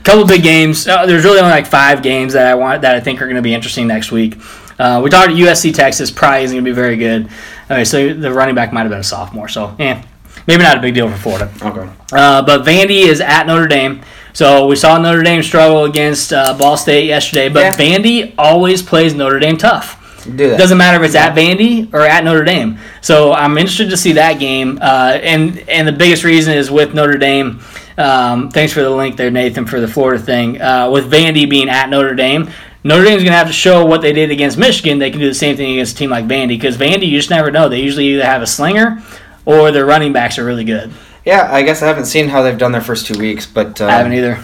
[0.07, 0.87] couple big games.
[0.87, 3.35] Uh, there's really only like five games that I want that I think are going
[3.35, 4.35] to be interesting next week.
[4.79, 6.09] Uh, we talked USC Texas.
[6.11, 7.29] Probably isn't going to be very good.
[7.69, 9.47] Okay, so the running back might have been a sophomore.
[9.49, 10.03] So yeah,
[10.47, 11.51] maybe not a big deal for Florida.
[11.61, 11.89] Okay.
[12.13, 14.01] Uh, but Vandy is at Notre Dame.
[14.33, 17.75] So we saw Notre Dame struggle against uh, Ball State yesterday, but Yeah.
[17.75, 19.96] Vandy always plays Notre Dame tough.
[20.35, 20.57] Do that.
[20.57, 22.77] Doesn't matter if it's at Vandy or at Notre Dame.
[23.01, 24.79] So I'm interested to see that game.
[24.81, 27.61] Uh, and and the biggest reason is with Notre Dame.
[27.97, 30.61] Um, thanks for the link there, Nathan, for the Florida thing.
[30.61, 32.49] Uh, with Vandy being at Notre Dame,
[32.83, 34.99] Notre Dame's going to have to show what they did against Michigan.
[34.99, 37.29] They can do the same thing against a team like Vandy because Vandy, you just
[37.29, 37.69] never know.
[37.69, 39.01] They usually either have a slinger
[39.45, 40.91] or their running backs are really good.
[41.25, 43.87] Yeah, I guess I haven't seen how they've done their first two weeks, but uh,
[43.87, 44.39] I haven't either.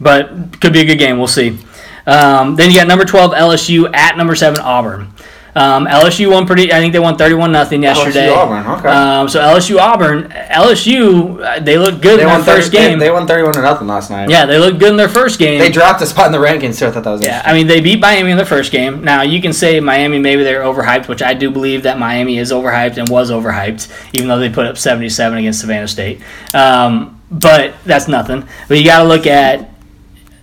[0.00, 1.18] But could be a good game.
[1.18, 1.58] We'll see.
[2.06, 5.12] Um, then you got number 12 LSU at number 7 Auburn.
[5.54, 6.72] Um, LSU won pretty.
[6.72, 8.28] I think they won 31 nothing yesterday.
[8.28, 8.88] LSU Auburn, okay.
[8.88, 12.98] Um, so LSU Auburn, LSU, uh, they looked good they in their first 30 game.
[12.98, 14.30] They, they won thirty-one to nothing last night.
[14.30, 15.58] yeah, they looked good in their first game.
[15.58, 17.44] They dropped a spot in the rankings, so I thought that was interesting.
[17.44, 17.50] Yeah.
[17.50, 19.04] I mean they beat Miami in the first game.
[19.04, 22.50] Now you can say Miami maybe they're overhyped, which I do believe that Miami is
[22.50, 26.22] overhyped and was overhyped, even though they put up 77 against Savannah State.
[26.54, 28.48] Um, but that's nothing.
[28.68, 29.68] But you got to look at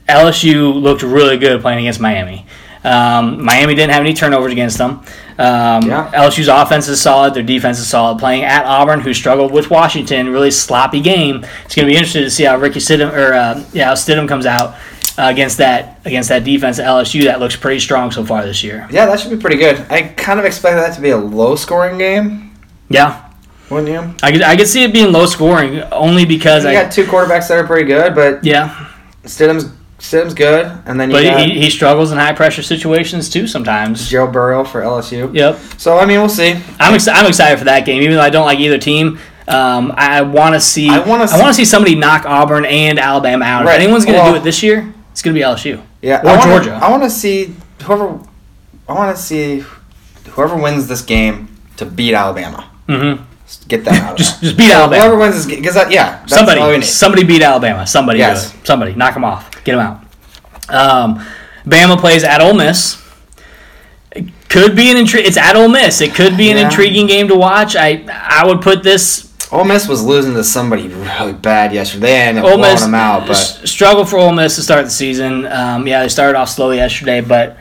[0.09, 2.45] LSU looked really good playing against Miami.
[2.83, 5.01] Um, Miami didn't have any turnovers against them.
[5.37, 6.09] Um, Yeah.
[6.13, 7.33] LSU's offense is solid.
[7.33, 8.19] Their defense is solid.
[8.19, 11.45] Playing at Auburn, who struggled with Washington, really sloppy game.
[11.65, 14.45] It's going to be interesting to see how Ricky Stidham or uh, yeah, Stidham comes
[14.45, 14.75] out
[15.17, 18.63] uh, against that against that defense at LSU that looks pretty strong so far this
[18.63, 18.87] year.
[18.89, 19.85] Yeah, that should be pretty good.
[19.89, 22.53] I kind of expected that to be a low-scoring game.
[22.89, 23.29] Yeah,
[23.69, 24.15] wouldn't you?
[24.23, 27.03] I could I could see it being low scoring only because You I got two
[27.03, 28.87] quarterbacks that are pretty good, but yeah,
[29.25, 29.69] Stidham's
[29.99, 33.45] Stidham's good, and then you but got he, he struggles in high pressure situations too
[33.47, 34.09] sometimes.
[34.09, 35.33] Joe Burrow for LSU.
[35.35, 35.59] Yep.
[35.77, 36.51] So I mean, we'll see.
[36.79, 39.19] I'm exci- I'm excited for that game, even though I don't like either team.
[39.47, 42.65] Um, I want to see I wanna I see- want to see somebody knock Auburn
[42.65, 43.65] and Alabama out.
[43.65, 43.75] Right.
[43.75, 45.81] If anyone's going to Well- do it this year, it's going to be LSU.
[46.01, 46.79] Yeah, Or I wanna, Georgia.
[46.81, 48.19] I want to see whoever.
[48.87, 49.63] I want to see
[50.29, 52.69] whoever wins this game to beat Alabama.
[52.87, 53.23] Mm-hmm.
[53.67, 55.01] Get that out Just just beat Alabama.
[55.03, 57.85] Whoever wins this game, because yeah, that's somebody somebody beat Alabama.
[57.85, 58.53] Somebody Yes.
[58.63, 59.51] Somebody knock them off.
[59.63, 60.03] Get them out.
[60.73, 61.25] Um,
[61.65, 62.97] Bama plays at Ole Miss.
[64.11, 66.01] It could be an intri- It's at Ole Miss.
[66.01, 66.65] It could be an Yeah.
[66.65, 67.75] intriguing game to watch.
[67.75, 72.01] I I would put this Ole Miss was losing to somebody really bad yesterday.
[72.07, 74.85] They ended up Ole blowing Miss them out, but struggle for Ole Miss to start
[74.85, 75.47] the season.
[75.47, 77.57] Um, yeah, they started off slow yesterday, but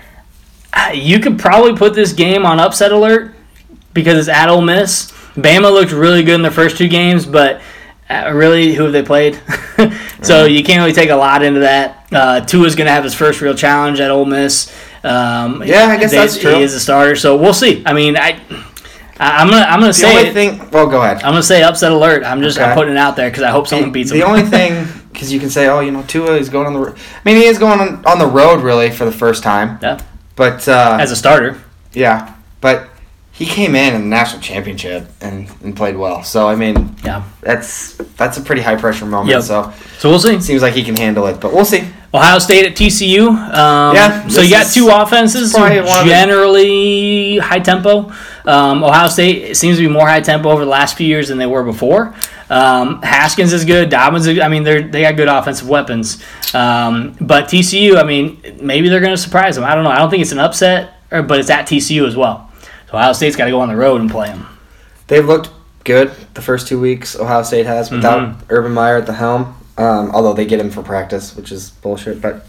[0.75, 3.35] uh, you could probably put this game on upset alert
[3.95, 5.13] because it's at Ole Miss.
[5.35, 7.61] Bama looked really good in the first two games, but
[8.11, 9.39] uh, really, who have they played?
[10.23, 12.07] so you can't really take a lot into that.
[12.11, 14.73] Uh, Tua's going to have his first real challenge at Ole Miss.
[15.05, 16.55] Um, Yeah, I guess they- that's true.
[16.57, 17.83] He is a starter, so we'll see.
[17.87, 18.41] I mean, I,
[19.21, 20.33] I'm gonna I'm gonna the say only it.
[20.33, 20.71] thing.
[20.71, 21.19] Well, go ahead.
[21.19, 22.23] I'm gonna say upset alert.
[22.25, 22.75] I'm just I'm Okay.
[22.75, 24.19] putting it out there because I hope someone beats him.
[24.19, 26.79] the only thing, because you can say, oh, you know, Tua is going on the.
[26.79, 29.79] ro- I mean, he is going on, on the road really for the first time,
[29.83, 29.99] yeah,
[30.37, 31.61] but uh, as a starter.
[31.93, 32.89] yeah, but
[33.39, 36.25] he came in in the national championship and, and played well.
[36.25, 37.23] So I mean, Yeah.
[37.41, 39.31] that's that's a pretty high pressure moment.
[39.31, 39.43] Yep.
[39.43, 40.41] So So we'll see.
[40.41, 41.85] seems like he can handle it, but we'll see.
[42.13, 43.29] Ohio State at TCU.
[43.29, 48.11] Um, Yeah, So you got two offenses, one of generally high tempo.
[48.45, 51.39] Um, Ohio State seems to be more high tempo over the last few years than
[51.39, 52.15] they were before.
[52.51, 53.91] Um, Haskins is good.
[53.91, 56.23] Dobbins, is, I mean, they they got good offensive weapons.
[56.55, 59.65] Um, but TCU, I mean, maybe they're going to surprise them.
[59.65, 59.91] I don't know.
[59.91, 62.48] I don't think it's an upset, or, but it's at TCU as well.
[62.91, 64.47] So Ohio State's got to go on the road and play them.
[65.09, 65.51] They've looked
[65.85, 67.19] good the first two weeks.
[67.19, 68.37] Ohio State has without Mhm.
[68.51, 69.55] Urban Meyer at the helm.
[69.77, 72.21] Um, although they get him for practice, which is bullshit.
[72.21, 72.43] But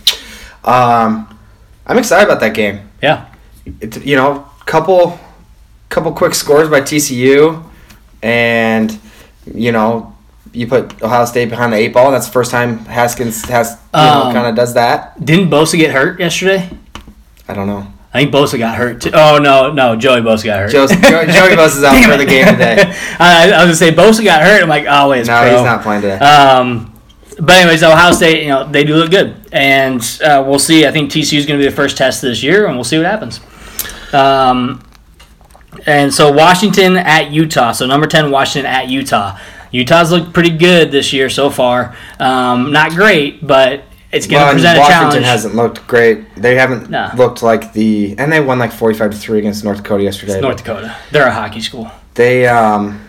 [0.64, 1.38] um,
[1.86, 2.90] I'm excited about that game.
[3.04, 3.26] Yeah.
[3.82, 5.20] It's you know couple
[5.90, 7.64] couple quick scores by TCU,
[8.24, 8.98] and
[9.54, 10.16] you know
[10.54, 12.12] you put Ohio State behind the eight ball.
[12.12, 15.24] That's the first time Haskins has Um, kind of does that.
[15.24, 16.70] Didn't Bosa get hurt yesterday?
[17.48, 17.86] I don't know.
[18.14, 19.12] I think Bosa got hurt too.
[19.14, 20.72] Oh no, no, Joey Bosa got hurt.
[20.72, 22.78] Joey, Joey Bosa is out for the game today.
[23.20, 24.64] I, I was gonna say Bosa got hurt.
[24.64, 25.52] I'm like, oh wait, No, pro.
[25.56, 26.18] he's not playing today.
[26.18, 26.94] Um,
[27.40, 30.86] but anyways, Ohio State, you know, they do look good, and uh, we'll see.
[30.88, 32.98] I think TCU is going to be the first test this year, and we'll see
[32.98, 33.40] what happens.
[34.14, 34.84] Um,
[35.86, 37.72] and so Washington at Utah.
[37.72, 39.38] So number ten, Washington at Utah.
[39.72, 41.96] Utah's looked pretty good this year so far.
[42.20, 45.26] Um, not great, but it's going to Well, present a Washington challenge.
[45.26, 46.36] hasn't looked great.
[46.36, 47.10] They haven't No.
[47.16, 50.34] looked like the and they won like forty five to three against North Dakota yesterday.
[50.34, 50.96] It's North Dakota.
[51.12, 51.90] They're a hockey school.
[52.16, 53.02] They um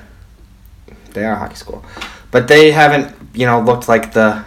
[1.12, 1.84] they are a hockey school,
[2.30, 4.44] but they haven't you know looked like the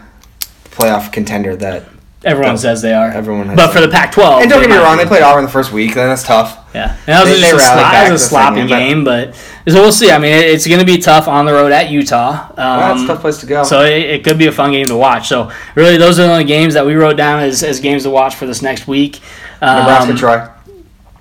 [0.72, 1.84] playoff contender that
[2.26, 3.10] Everyone says they are.
[3.10, 3.56] everyone has.
[3.58, 5.04] But for the Pac-12, and don't get me might wrong, be.
[5.04, 5.94] they played Auburn the first week.
[5.94, 6.60] Then that's tough.
[6.74, 8.62] Yeah, and that was They- just they a, rallied slop, back it was a sloppy
[8.62, 10.10] but- game, but so we'll see.
[10.12, 12.48] I mean, it, it's going to be tough on the road at Utah.
[12.50, 13.64] Um, Well, that's a tough place to go.
[13.64, 15.28] So it, it could be a fun game to watch.
[15.28, 18.10] So really, those are the only games that we wrote down as, as games to
[18.10, 19.20] watch for this next week.
[19.62, 20.48] Um, Nebraska, Troy.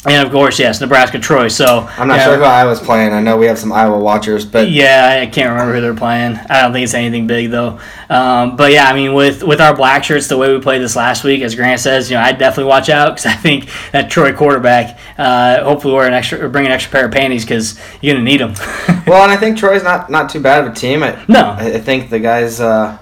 [0.05, 1.47] And of course, yes, Nebraska, Troy.
[1.49, 3.13] So I'm not yeah, sure who Iowa's playing.
[3.13, 6.37] I know we have some Iowa watchers, but Yeah, I can't remember who they're playing.
[6.51, 7.79] I don't think it's anything big though.
[8.11, 10.97] Um, but yeah, I mean, with with our black shirts, the way we played this
[10.97, 14.11] last week, as Grant says, you know, I'd definitely watch out because I think that
[14.11, 17.79] Troy quarterback, uh, hopefully, wear an extra or bring an extra pair of panties because
[18.01, 18.55] you're gonna need them.
[19.07, 21.03] well, and I think Troy's not not too bad of a team.
[21.03, 21.57] I, No.
[21.59, 22.61] I, I think the guys.
[22.61, 22.99] Uh,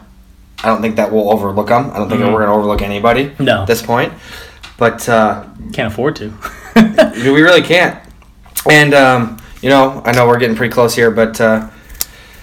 [0.63, 1.91] I don't think that we'll overlook them.
[1.91, 2.27] I don't think Mhm.
[2.35, 4.13] we're going to overlook anybody no, at this point.
[4.77, 6.35] But uh, can't afford to.
[7.15, 7.99] we really can't.
[8.69, 11.71] And um, you know, I know we're getting pretty close here, but uh,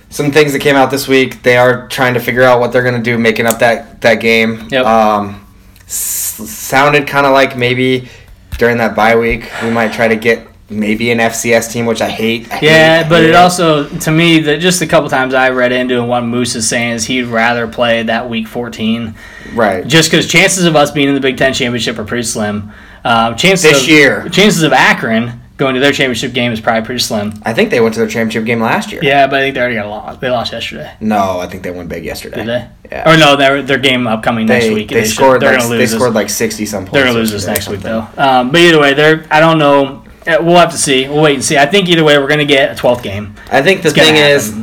[0.09, 2.83] some things that came out this week, they are trying to figure out what they're
[2.83, 4.67] going to do, making up that that game.
[4.69, 4.85] Yep.
[4.85, 5.45] Um,
[5.85, 8.09] s- sounded kind of like maybe
[8.57, 12.09] during that bye week we might try to get maybe an FCS team, which I
[12.09, 12.51] hate.
[12.51, 15.49] I Yeah, I but hate it also, to me, that just a couple times I
[15.49, 19.15] read into and what Moos is saying is he'd rather play that week 14,
[19.53, 19.87] right.
[19.87, 22.71] just because chances of us being in the Big Ten championship are pretty slim.
[23.07, 24.29] Um, chances This of, year.
[24.29, 27.33] chances of Akron going to their championship game is probably pretty slim.
[27.43, 29.01] I think they went to their championship game last year.
[29.03, 30.21] Yeah, but I think they already got a lost.
[30.21, 30.93] They lost yesterday.
[30.99, 32.37] No, I think they won big yesterday.
[32.37, 32.67] Did they?
[32.91, 33.11] Yeah.
[33.11, 34.89] Or no, their their game upcoming next week.
[34.89, 35.91] they should- scored they're like gonna they lose.
[35.91, 36.93] this- scored like sixty some points.
[36.93, 38.05] they're gonna lose this next week though.
[38.17, 40.03] Um, but either way, they're I don't know.
[40.27, 41.07] Uh, We'll have to see.
[41.07, 41.57] We'll wait and see.
[41.57, 43.33] I think either way, we're gonna get a 12th game.
[43.51, 44.53] I think the It's thing is,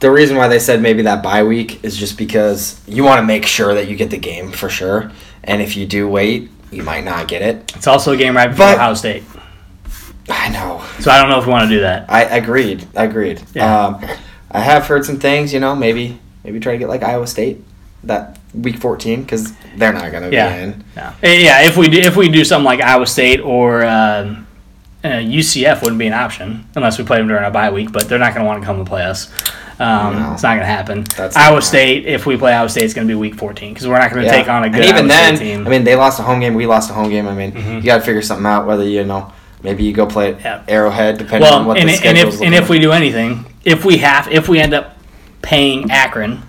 [0.00, 3.24] the reason why they said maybe that bye week is just because you want to
[3.26, 5.10] make sure that you get the game for sure.
[5.44, 7.72] And if you do wait, you might not get it.
[7.76, 9.22] It's also a game right before But- Ohio State.
[10.28, 10.82] I know.
[11.00, 12.06] So I don't know if we want to do that.
[12.08, 12.86] I agreed.
[12.96, 13.42] I agreed.
[13.54, 13.86] Yeah.
[13.88, 14.04] Um,
[14.50, 15.52] I have heard some things.
[15.52, 17.62] You know, maybe maybe try to get like Iowa State
[18.04, 20.54] that week fourteen because they're not gonna Yeah.
[20.56, 20.84] be in.
[20.96, 21.12] No.
[21.22, 24.46] Eh, Yeah, if we do, if we do something like Iowa State or um,
[25.04, 28.08] uh, UCF wouldn't be an option unless we play them during a bye week, but
[28.08, 29.30] they're not going to want to come and play us.
[29.80, 30.32] Um, No.
[30.34, 31.04] It's not going to happen.
[31.16, 33.88] That's Iowa State, if we play Iowa State, it's going to be week 14 because
[33.88, 34.36] we're not going to Yeah.
[34.36, 35.66] take on a good and even Iowa then, State team.
[35.66, 36.54] I mean, they lost a home game.
[36.54, 37.26] We lost a home game.
[37.26, 37.76] I mean, Mhm.
[37.76, 38.66] you got to figure something out.
[38.66, 40.58] Whether you know, maybe you go play at Yeah.
[40.68, 43.98] Arrowhead, depending on what and, the and if and if we do anything, if we
[43.98, 44.96] have, if we end up
[45.42, 46.42] paying Akron,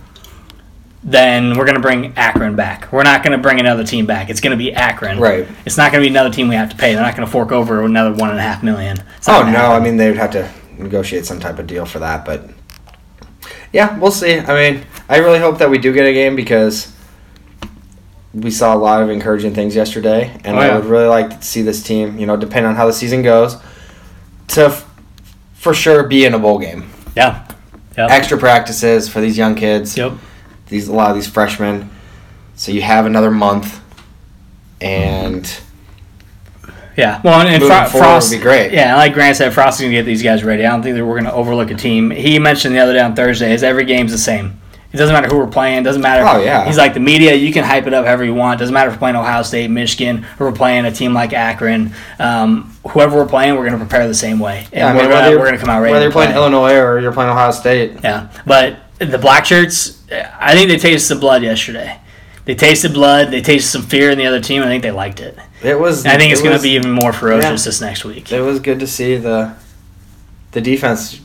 [1.03, 2.88] then we're going to bring Akron back.
[2.91, 4.30] We're not going to bring another team back.
[4.30, 5.19] It's going to be Akron.
[5.19, 5.47] Right.
[5.65, 6.93] It's not going to be another team we have to pay.
[6.93, 8.97] They're not going to fork over another one and a half million.
[9.28, 9.51] Oh no!
[9.51, 10.47] gonna I mean, they would have to
[10.78, 12.49] negotiate some type of deal for that, but
[13.76, 14.39] yeah, we'll see.
[14.39, 16.93] I mean, I really hope that we do get a game because
[18.34, 21.45] we saw a lot of encouraging things yesterday, and Oh, I would really like to
[21.45, 22.17] see this team.
[22.17, 23.57] You know, depending on how the season goes,
[24.49, 24.89] to f-
[25.55, 26.89] for sure be in a bowl game.
[27.17, 27.45] Yeah.
[27.97, 28.09] Yep.
[28.11, 29.97] Extra practices for these young kids.
[29.97, 30.13] Yep.
[30.67, 31.89] These a lot of these freshmen.
[32.55, 33.82] So you have another month,
[34.80, 35.45] and
[36.98, 37.22] Yeah.
[37.24, 38.72] Well, and, and Fro- Frost would be great.
[38.72, 40.66] Yeah, like Grant said, Frost is gonna get these guys ready.
[40.66, 42.10] I don't think that we're gonna overlook a team.
[42.12, 44.60] He mentioned the other day on Thursday is every game's the same.
[44.93, 45.84] It doesn't matter who we're playing.
[45.84, 46.24] Doesn't matter.
[46.26, 46.64] Oh, yeah.
[46.66, 47.34] He's like the media.
[47.34, 48.60] You can hype it up however you want.
[48.60, 51.91] Doesn't matter if we're playing Ohio State, Michigan, or we're playing a team like Akron.
[52.18, 55.10] Um, whoever we're playing, we're gonna prepare the same way, and yeah, I mean, we're,
[55.10, 55.91] whether gonna, we're gonna come out ready.
[55.91, 56.38] Whether to you're playing play.
[56.38, 60.02] Illinois or you're playing Ohio State, Yeah, but the black shirts,
[60.39, 62.00] I think they tasted the blood yesterday.
[62.46, 63.32] They tasted blood.
[63.32, 64.62] They tasted some fear in the other team.
[64.62, 65.38] I think they liked it.
[65.64, 66.06] it was.
[66.06, 67.52] And I think it's it going to be even more ferocious Yeah.
[67.66, 68.32] this next week.
[68.32, 69.54] It was good to see the
[70.52, 71.20] the defense,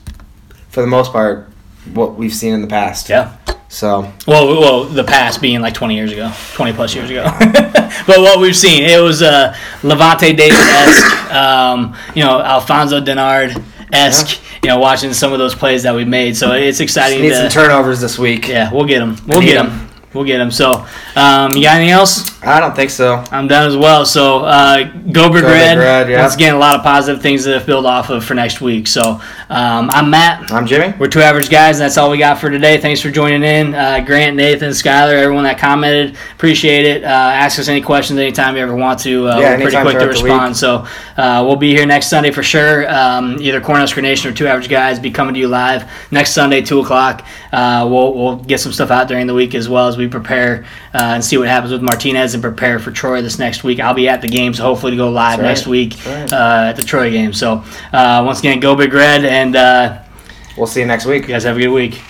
[0.70, 1.48] for the most part,
[1.94, 3.08] what we've seen in the past.
[3.08, 3.36] Yeah.
[3.68, 7.22] So Well, well, the past being like 20 years ago, 20 plus years ago.
[7.40, 13.62] but what we've seen, it was uh, Lavonte David esque, um, you know, Alfonzo Dennard
[13.92, 14.40] esque.
[14.64, 16.36] You know, watching some of those plays that we made.
[16.36, 17.22] So it's exciting.
[17.22, 18.48] need to, some turnovers this week.
[18.48, 19.16] yeah, we'll get them.
[19.26, 19.68] We'll get 'em.
[19.68, 19.88] them.
[20.12, 20.50] We'll get them.
[20.50, 20.79] So,
[21.16, 22.30] um, you got anything else?
[22.42, 23.22] I don't think so.
[23.30, 24.06] I'm done as well.
[24.06, 25.78] So, uh, go Big Go Big Red.
[25.78, 26.22] Red, yeah.
[26.22, 28.86] Once again, a lot of positive things to build off of for next week.
[28.86, 30.50] So, um, I'm Matt.
[30.50, 30.94] I'm Jimmy.
[30.98, 32.78] We're two average guys, and that's all we got for today.
[32.78, 33.74] Thanks for joining in.
[33.74, 36.16] Uh, Grant, Nathan, Skylar, everyone that commented.
[36.34, 37.04] Appreciate it.
[37.04, 39.28] Uh, ask us any questions anytime you ever want to.
[39.28, 40.56] Uh, Yeah, we're pretty quick to respond.
[40.56, 40.86] So
[41.18, 42.88] uh, we'll be here next Sunday for sure.
[42.90, 46.62] Um, either Cornhusker Nation or Two Average Guys be coming to you live next Sunday,
[46.62, 47.26] 2 o'clock.
[47.52, 50.64] Uh, we'll, we'll get some stuff out during the week as well as we prepare
[51.00, 53.80] uh, and see what happens with Martinez and prepare for Troy this next week.
[53.80, 55.46] I'll be at the game, so hopefully to go live right.
[55.46, 56.32] next week right.
[56.32, 57.32] uh, at the Troy game.
[57.32, 60.02] So uh, once again, go Big Red, and uh,
[60.56, 61.22] We'll see you next week.
[61.22, 62.02] you guys have a good week.